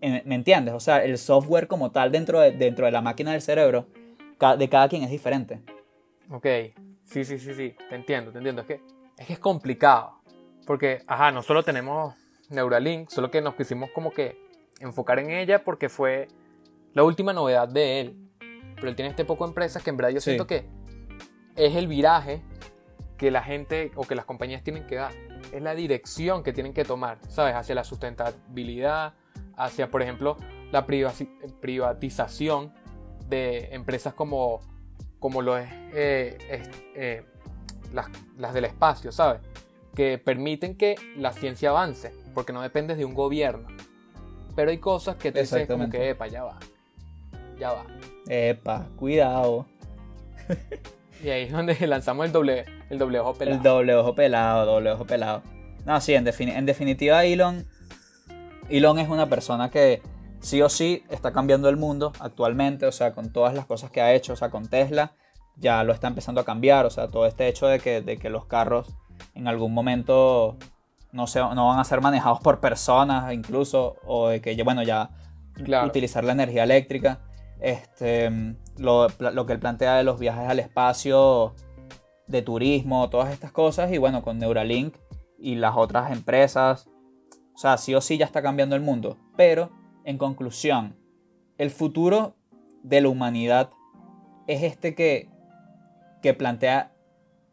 ¿Me 0.00 0.34
entiendes? 0.34 0.74
O 0.74 0.80
sea, 0.80 1.04
el 1.04 1.18
software 1.18 1.66
como 1.68 1.90
tal 1.90 2.12
dentro 2.12 2.40
de, 2.40 2.52
dentro 2.52 2.86
de 2.86 2.92
la 2.92 3.00
máquina 3.00 3.32
del 3.32 3.40
cerebro 3.42 3.86
de 4.58 4.68
cada 4.68 4.88
quien 4.88 5.02
es 5.02 5.10
diferente. 5.10 5.60
Ok, 6.30 6.46
sí, 7.04 7.24
sí, 7.24 7.38
sí, 7.38 7.54
sí, 7.54 7.74
te 7.88 7.94
entiendo, 7.96 8.30
te 8.30 8.38
entiendo. 8.38 8.62
Es 8.62 8.66
que 8.68 8.80
es, 9.18 9.26
que 9.26 9.32
es 9.32 9.38
complicado. 9.38 10.20
Porque, 10.66 11.02
ajá, 11.06 11.30
no 11.32 11.42
solo 11.42 11.62
tenemos 11.62 12.14
Neuralink, 12.50 13.08
solo 13.08 13.30
que 13.30 13.40
nos 13.40 13.54
quisimos 13.54 13.90
como 13.90 14.10
que 14.10 14.36
enfocar 14.80 15.18
en 15.18 15.30
ella 15.30 15.64
porque 15.64 15.88
fue 15.88 16.28
la 16.92 17.02
última 17.04 17.32
novedad 17.32 17.68
de 17.68 18.00
él. 18.00 18.16
Pero 18.76 18.88
él 18.88 18.96
tiene 18.96 19.10
este 19.10 19.24
poco 19.24 19.44
de 19.44 19.50
empresas 19.50 19.82
que 19.82 19.90
en 19.90 19.96
verdad 19.96 20.10
yo 20.12 20.20
Sí. 20.20 20.30
siento 20.30 20.46
que 20.46 20.66
es 21.56 21.74
el 21.76 21.88
viraje 21.88 22.42
que 23.16 23.30
la 23.30 23.42
gente 23.42 23.92
o 23.96 24.04
que 24.06 24.14
las 24.14 24.24
compañías 24.26 24.62
tienen 24.62 24.86
que 24.86 24.96
dar. 24.96 25.12
Es 25.52 25.62
la 25.62 25.74
dirección 25.74 26.42
que 26.42 26.52
tienen 26.52 26.74
que 26.74 26.84
tomar, 26.84 27.18
¿sabes? 27.28 27.54
Hacia 27.54 27.74
la 27.74 27.84
sustentabilidad, 27.84 29.14
hacia, 29.56 29.90
por 29.90 30.02
ejemplo, 30.02 30.36
la 30.70 30.84
privatización 30.86 32.72
de 33.28 33.68
empresas 33.74 34.12
como, 34.14 34.60
como 35.18 35.40
lo 35.42 35.56
es, 35.56 35.68
eh, 35.94 36.36
es, 36.50 36.68
eh, 36.94 37.24
las, 37.92 38.08
las 38.36 38.52
del 38.54 38.66
espacio, 38.66 39.12
¿sabes? 39.12 39.40
que 39.94 40.18
permiten 40.18 40.76
que 40.76 40.94
la 41.16 41.32
ciencia 41.32 41.70
avance, 41.70 42.12
porque 42.34 42.52
no 42.52 42.60
dependes 42.60 42.98
de 42.98 43.06
un 43.06 43.14
gobierno. 43.14 43.66
Pero 44.56 44.70
hay 44.70 44.78
cosas 44.78 45.14
que 45.16 45.30
te 45.30 45.42
dices 45.42 45.68
como 45.68 45.88
que, 45.88 46.10
epa, 46.10 46.26
ya 46.26 46.42
va. 46.42 46.58
Ya 47.60 47.72
va. 47.72 47.84
Epa, 48.28 48.86
cuidado. 48.96 49.66
Y 51.22 51.28
ahí 51.30 51.42
es 51.44 51.52
donde 51.52 51.74
lanzamos 51.86 52.26
el 52.26 52.32
doble, 52.32 52.64
el 52.90 52.98
doble 52.98 53.20
ojo 53.20 53.34
pelado. 53.34 53.56
El 53.58 53.62
doble 53.62 53.94
ojo 53.94 54.14
pelado, 54.14 54.66
doble 54.66 54.90
ojo 54.92 55.04
pelado. 55.04 55.42
No, 55.84 56.00
sí, 56.00 56.14
en, 56.14 56.24
defini- 56.24 56.56
en 56.56 56.66
definitiva, 56.66 57.24
Elon. 57.24 57.66
Elon 58.68 58.98
es 58.98 59.08
una 59.08 59.28
persona 59.28 59.70
que 59.70 60.02
sí 60.40 60.60
o 60.62 60.68
sí 60.68 61.04
está 61.10 61.32
cambiando 61.32 61.68
el 61.68 61.76
mundo 61.76 62.12
actualmente. 62.18 62.86
O 62.86 62.92
sea, 62.92 63.12
con 63.12 63.32
todas 63.32 63.54
las 63.54 63.66
cosas 63.66 63.90
que 63.90 64.00
ha 64.00 64.12
hecho, 64.14 64.32
o 64.32 64.36
sea, 64.36 64.50
con 64.50 64.68
Tesla, 64.68 65.12
ya 65.56 65.84
lo 65.84 65.92
está 65.92 66.08
empezando 66.08 66.40
a 66.40 66.44
cambiar. 66.44 66.86
O 66.86 66.90
sea, 66.90 67.08
todo 67.08 67.26
este 67.26 67.46
hecho 67.48 67.66
de 67.66 67.78
que, 67.78 68.00
de 68.00 68.16
que 68.16 68.30
los 68.30 68.46
carros 68.46 68.88
en 69.34 69.48
algún 69.48 69.72
momento 69.72 70.56
no, 71.16 71.26
se, 71.26 71.40
no 71.40 71.66
van 71.66 71.78
a 71.80 71.84
ser 71.84 72.00
manejados 72.00 72.40
por 72.40 72.60
personas, 72.60 73.32
incluso, 73.32 73.96
o 74.04 74.28
de 74.28 74.40
que, 74.40 74.62
bueno, 74.62 74.82
ya 74.82 75.10
Claro. 75.64 75.88
utilizar 75.88 76.22
la 76.22 76.32
energía 76.32 76.64
eléctrica. 76.64 77.20
Este, 77.60 78.30
lo, 78.76 79.08
lo 79.18 79.46
que 79.46 79.54
él 79.54 79.58
plantea 79.58 79.96
de 79.96 80.04
los 80.04 80.20
viajes 80.20 80.48
al 80.48 80.58
espacio, 80.58 81.54
de 82.26 82.42
turismo, 82.42 83.08
todas 83.08 83.32
estas 83.32 83.52
cosas. 83.52 83.90
Y 83.90 83.98
bueno, 83.98 84.22
con 84.22 84.38
Neuralink 84.38 84.94
y 85.38 85.54
las 85.54 85.76
otras 85.76 86.12
empresas. 86.12 86.88
O 87.54 87.58
sea, 87.58 87.78
sí 87.78 87.94
o 87.94 88.02
sí 88.02 88.18
ya 88.18 88.26
está 88.26 88.42
cambiando 88.42 88.76
el 88.76 88.82
mundo. 88.82 89.16
Pero, 89.36 89.70
en 90.04 90.18
conclusión, 90.18 90.94
el 91.56 91.70
futuro 91.70 92.36
de 92.82 93.00
la 93.00 93.08
humanidad 93.08 93.70
es 94.46 94.62
este 94.62 94.94
que, 94.94 95.30
que 96.20 96.34
plantea 96.34 96.92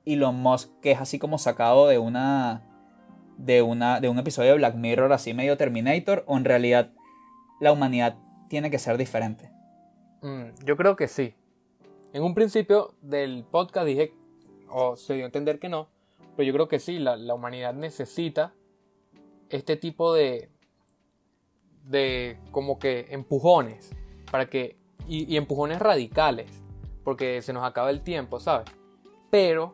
Elon 0.06 0.36
Musk, 0.36 0.70
que 0.82 0.92
es 0.92 1.00
así 1.00 1.20
como 1.20 1.38
sacado 1.38 1.88
de 1.88 1.98
una, 1.98 2.64
de 3.38 3.62
una 3.62 4.00
de 4.00 4.10
un 4.10 4.20
episodio 4.20 4.52
de 4.52 4.58
Black 4.58 4.76
Mirror, 4.76 5.12
así 5.14 5.34
medio 5.34 5.58
Terminator, 5.58 6.24
o 6.28 6.38
en 6.38 6.46
realidad 6.46 6.92
la 7.60 7.72
humanidad 7.72 8.18
tiene 8.50 8.70
que 8.70 8.80
ser 8.80 8.98
diferente. 8.98 9.52
Mm, 10.22 10.66
yo 10.66 10.78
creo 10.78 10.96
que 10.96 11.08
sí. 11.08 11.36
En 12.14 12.24
un 12.24 12.36
principio 12.36 12.94
del 13.02 13.44
podcast 13.50 13.88
dije, 13.88 14.14
o 14.70 14.96
se 14.96 15.16
dio 15.16 15.24
a 15.24 15.26
entender 15.26 15.60
que 15.60 15.70
no, 15.70 15.88
pero 16.36 16.48
yo 16.48 16.54
creo 16.54 16.68
que 16.68 16.80
sí, 16.80 17.00
la, 17.00 17.16
la 17.16 17.34
humanidad 17.34 17.74
necesita 17.74 18.54
este 19.50 19.78
tipo 19.78 20.14
de, 20.14 20.50
de 21.86 22.38
como 22.52 22.80
que 22.80 23.08
empujones, 23.12 23.92
para 24.32 24.50
que, 24.50 24.78
y, 25.08 25.36
empujones 25.38 25.80
radicales, 25.80 26.50
porque 27.04 27.42
se 27.42 27.54
nos 27.54 27.64
acaba 27.64 27.90
el 27.90 28.02
tiempo, 28.02 28.40
¿sabes? 28.40 28.68
Pero, 29.30 29.74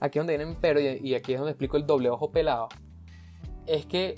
aquí 0.00 0.18
es 0.18 0.20
donde 0.20 0.36
viene 0.36 0.50
el 0.52 0.56
pero, 0.60 0.80
y 0.80 1.14
aquí 1.14 1.32
es 1.32 1.38
donde 1.38 1.52
explico 1.52 1.76
el 1.76 1.86
doble 1.86 2.10
ojo 2.10 2.30
pelado, 2.30 2.68
es 3.68 3.86
que 3.86 4.14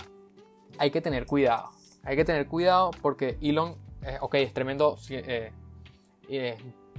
hay 0.77 0.89
que 0.89 1.01
tener 1.01 1.25
cuidado. 1.25 1.69
Hay 2.03 2.15
que 2.15 2.25
tener 2.25 2.47
cuidado 2.47 2.91
porque 3.01 3.37
Elon, 3.41 3.75
eh, 4.03 4.17
ok, 4.21 4.35
es 4.35 4.53
tremendo, 4.53 4.97
eh, 5.09 5.51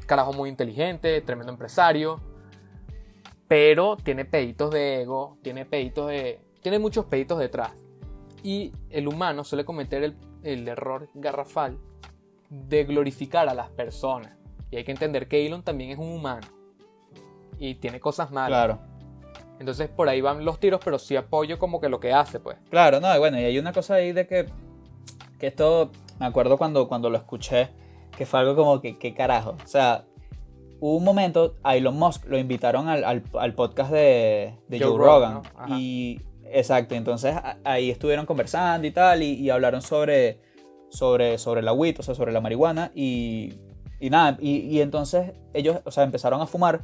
carajo 0.07 0.33
muy 0.33 0.49
inteligente, 0.49 1.21
tremendo 1.23 1.53
empresario, 1.53 2.21
pero 3.49 3.97
tiene 3.97 4.25
peditos 4.25 4.71
de 4.71 5.03
ego, 5.03 5.39
tiene 5.43 5.65
peditos 5.65 6.09
de... 6.09 6.41
Tiene 6.61 6.79
muchos 6.79 7.07
peditos 7.07 7.41
detrás. 7.41 7.73
Y 8.45 8.73
el 8.91 9.09
humano 9.09 9.43
suele 9.43 9.65
cometer 9.65 10.05
el, 10.05 10.17
el 10.45 10.69
error 10.69 11.09
garrafal 11.15 11.79
de 12.49 12.85
glorificar 12.85 13.49
a 13.49 13.55
las 13.55 13.71
personas. 13.71 14.37
Y 14.71 14.77
hay 14.77 14.85
que 14.85 14.93
entender 14.93 15.27
que 15.27 15.45
Elon 15.45 15.63
también 15.63 15.91
es 15.91 15.99
un 15.99 16.13
humano. 16.13 16.47
Y 17.59 17.75
tiene 17.77 17.99
cosas 17.99 18.31
malas. 18.31 18.49
Claro. 18.49 18.92
Entonces 19.63 19.89
por 19.89 20.09
ahí 20.09 20.21
van 20.21 20.45
los 20.45 20.59
tiros, 20.59 20.81
pero 20.85 20.99
sí 20.99 21.15
apoyo 21.15 21.57
como 21.57 21.81
que 21.81 21.89
lo 21.89 22.01
que 22.01 22.13
hace, 22.13 22.41
pues. 22.41 22.57
Claro, 22.69 22.99
no, 22.99 23.15
y 23.15 23.19
bueno, 23.21 23.39
y 23.39 23.45
hay 23.45 23.59
una 23.61 23.73
cosa 23.73 23.95
ahí 23.95 24.11
de 24.11 24.27
que, 24.27 24.47
que 25.39 25.47
esto, 25.47 25.93
me 26.19 26.27
acuerdo 26.27 26.59
cuando, 26.59 26.89
cuando 26.89 27.09
lo 27.11 27.17
escuché, 27.17 27.69
que 28.17 28.27
fue 28.27 28.41
algo 28.41 28.57
como 28.57 28.81
que, 28.81 28.99
¿qué 28.99 29.15
carajo? 29.15 29.55
O 29.63 29.67
sea, 29.69 30.05
hubo 30.81 30.97
un 30.97 31.05
momento, 31.05 31.55
a 31.63 31.77
Elon 31.77 31.97
Musk 31.97 32.25
lo 32.27 32.39
invitaron 32.39 32.89
al, 32.89 33.05
al- 33.05 33.23
al 33.39 33.55
podcast 33.55 33.93
de, 33.93 34.57
de 34.67 34.81
Joe 34.81 34.89
Joe, 34.89 34.99
Rogan, 34.99 35.35
Rogan. 35.45 35.69
¿no? 35.71 35.79
Y, 35.79 36.21
exacto, 36.45 36.97
entonces 36.97 37.37
ahí 37.63 37.89
estuvieron 37.91 38.27
conversando 38.27 38.85
y 38.85 38.91
tal, 38.91 39.23
y, 39.23 39.35
y 39.35 39.49
hablaron 39.51 39.81
sobre, 39.81 40.41
sobre, 40.91 41.39
sobre 41.39 41.63
la 41.63 41.73
weed, 41.73 42.01
o 42.01 42.03
sea, 42.03 42.17
sobre 42.17 42.33
la 42.33 42.41
marihuana, 42.41 42.91
y, 42.97 43.55
y 44.01 44.11
nada, 44.11 44.37
y, 44.41 44.57
y 44.59 44.81
entonces 44.81 45.35
ellos, 45.55 45.79
o 45.85 45.93
sea, 45.93 46.03
empezaron 46.03 46.41
a 46.41 46.47
fumar 46.49 46.83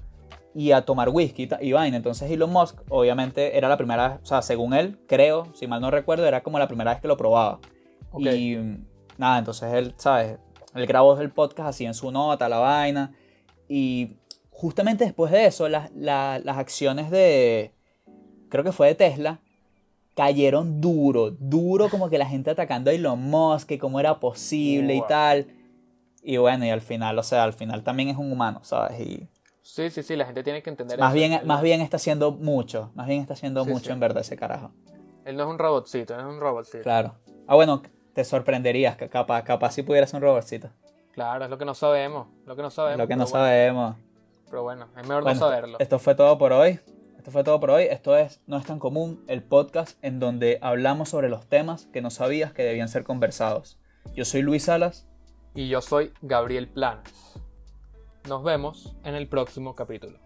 y 0.55 0.73
a 0.73 0.83
tomar 0.83 1.09
whisky 1.11 1.49
y 1.61 1.73
vaina. 1.73 1.97
Entonces 1.97 2.31
Elon 2.31 2.53
Musk, 2.53 2.81
obviamente, 2.89 3.57
era 3.57 3.69
la 3.69 3.77
primera 3.77 4.21
o 4.23 4.27
sea, 4.27 4.43
según 4.43 4.75
él, 4.75 4.99
creo, 5.07 5.49
si 5.55 5.67
mal 5.67 5.81
no 5.81 5.91
recuerdo, 5.91 6.27
era 6.27 6.43
como 6.43 6.59
la 6.59 6.67
primera 6.69 6.93
vez 6.93 7.01
que 7.01 7.09
lo 7.09 7.17
probaba. 7.17 7.61
Ok. 8.11 8.27
Y 8.27 8.57
nada, 9.19 9.39
entonces 9.39 9.73
él, 9.75 9.95
¿sabes? 9.97 10.39
Él 10.75 10.87
grabó 10.87 11.19
el 11.19 11.31
podcast 11.31 11.69
así 11.71 11.85
en 11.85 11.95
su 11.95 12.11
nota, 12.11 12.49
la 12.49 12.59
vaina. 12.59 13.13
Y 13.69 14.17
justamente 14.51 15.05
después 15.05 15.31
de 15.33 15.47
eso, 15.47 15.69
las, 15.69 15.91
la- 15.95 16.41
las 16.43 16.59
acciones 16.59 17.11
de, 17.11 17.73
creo 18.49 18.65
que 18.65 18.73
fue 18.73 18.89
de 18.89 18.95
Tesla, 18.95 19.41
cayeron 20.15 20.81
duro, 20.81 21.31
duro 21.31 21.89
como 21.89 22.11
que 22.11 22.19
la 22.19 22.27
gente 22.27 22.51
atacando 22.51 22.91
a 22.91 22.95
Elon 22.95 23.21
Musk, 23.23 23.69
que 23.69 23.79
cómo 23.79 24.01
era 24.01 24.19
posible 24.19 24.95
y 24.97 25.03
tal. 25.09 25.47
Y 26.23 26.37
bueno, 26.39 26.65
y 26.67 26.71
al 26.71 26.81
final, 26.81 27.19
o 27.19 27.23
sea, 27.23 27.45
al 27.45 27.53
final 27.53 27.85
también 27.85 28.09
es 28.09 28.17
un 28.17 28.33
humano, 28.33 28.61
¿sabes? 28.65 28.99
Y 29.01 29.29
Sí, 29.69 29.91
sí, 29.91 30.03
sí, 30.03 30.17
la 30.17 30.25
gente 30.25 30.43
tiene 30.43 30.63
que 30.63 30.71
entender 30.71 30.99
más 30.99 31.11
eso. 31.15 31.15
bien, 31.29 31.47
más 31.47 31.61
bien 31.61 31.83
está 31.83 31.99
haciendo 31.99 32.33
mucho, 32.33 32.91
más 32.95 33.07
bien 33.07 33.21
está 33.21 33.35
haciendo 33.35 33.65
Sí, 33.65 33.71
mucho 33.71 33.85
sí. 33.85 33.93
en 33.93 34.01
verdad 34.01 34.23
ese 34.23 34.35
carajo. 34.35 34.71
Él 35.27 35.37
no 35.37 35.43
es 35.43 35.49
un 35.51 35.59
robotcito, 35.59 36.15
él 36.15 36.21
es 36.21 36.27
un 36.27 36.41
robotcito. 36.41 36.83
Claro. 36.83 37.17
Ah, 37.47 37.55
bueno, 37.55 37.83
te 38.15 38.25
sorprenderías, 38.25 38.97
capaz, 38.97 39.43
capaz 39.43 39.73
si 39.73 39.83
pudieras 39.83 40.15
un 40.15 40.23
robotcito. 40.23 40.71
Claro, 41.13 41.45
es 41.45 41.51
lo 41.51 41.59
que 41.59 41.67
no 41.67 41.75
sabemos. 41.75 42.29
Lo 42.47 42.57
que 42.57 42.63
no 42.63 42.71
sabemos. 42.71 42.99
Lo 42.99 43.07
que 43.07 43.15
no 43.17 43.25
bueno, 43.27 43.39
sabemos. 43.39 43.97
Pero 44.49 44.63
bueno, 44.63 44.87
es 44.97 45.07
mejor 45.07 45.23
Bueno, 45.23 45.39
no 45.39 45.47
saberlo. 45.47 45.77
Esto 45.81 45.99
fue 45.99 46.15
todo 46.15 46.39
por 46.39 46.55
hoy. 46.55 46.81
Esto 47.19 47.31
fue 47.31 47.45
todo 47.45 47.61
por 47.61 47.71
hoy. 47.71 47.85
Esto 47.85 48.17
es 48.17 48.41
No 48.47 48.57
es 48.57 48.65
tan 48.65 48.79
común, 48.79 49.23
el 49.29 49.43
podcast 49.43 50.03
en 50.03 50.19
donde 50.19 50.59
hablamos 50.63 51.11
sobre 51.11 51.29
los 51.29 51.47
temas 51.47 51.85
que 51.93 52.01
no 52.01 52.09
sabías 52.09 52.55
que 52.55 52.63
debían 52.65 52.89
ser 52.89 53.05
conversados. 53.05 53.79
Yo 54.15 54.25
soy 54.25 54.41
Luis 54.41 54.65
Salas. 54.65 55.07
Y 55.55 55.69
yo 55.69 55.83
soy 55.83 56.15
Gabriel 56.23 56.69
Planas. 56.69 57.13
Nos 58.29 58.45
vemos 58.45 58.95
en 59.05 59.15
el 59.15 59.27
próximo 59.27 59.75
capítulo. 59.75 60.19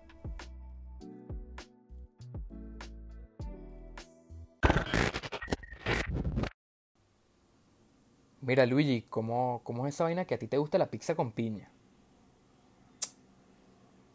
Mira, 8.41 8.67
Luigi, 8.67 9.03
¿cómo, 9.03 9.61
¿cómo 9.63 9.87
es 9.87 9.95
esa 9.95 10.03
vaina 10.03 10.25
que 10.25 10.35
a 10.35 10.39
ti 10.39 10.49
te 10.49 10.59
gusta 10.59 10.79
la 10.79 10.91
pizza 10.91 11.15
con 11.15 11.31
piña? 11.31 11.71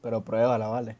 Pero 0.02 0.21
pruébala, 0.21 0.67
vale. 0.67 0.97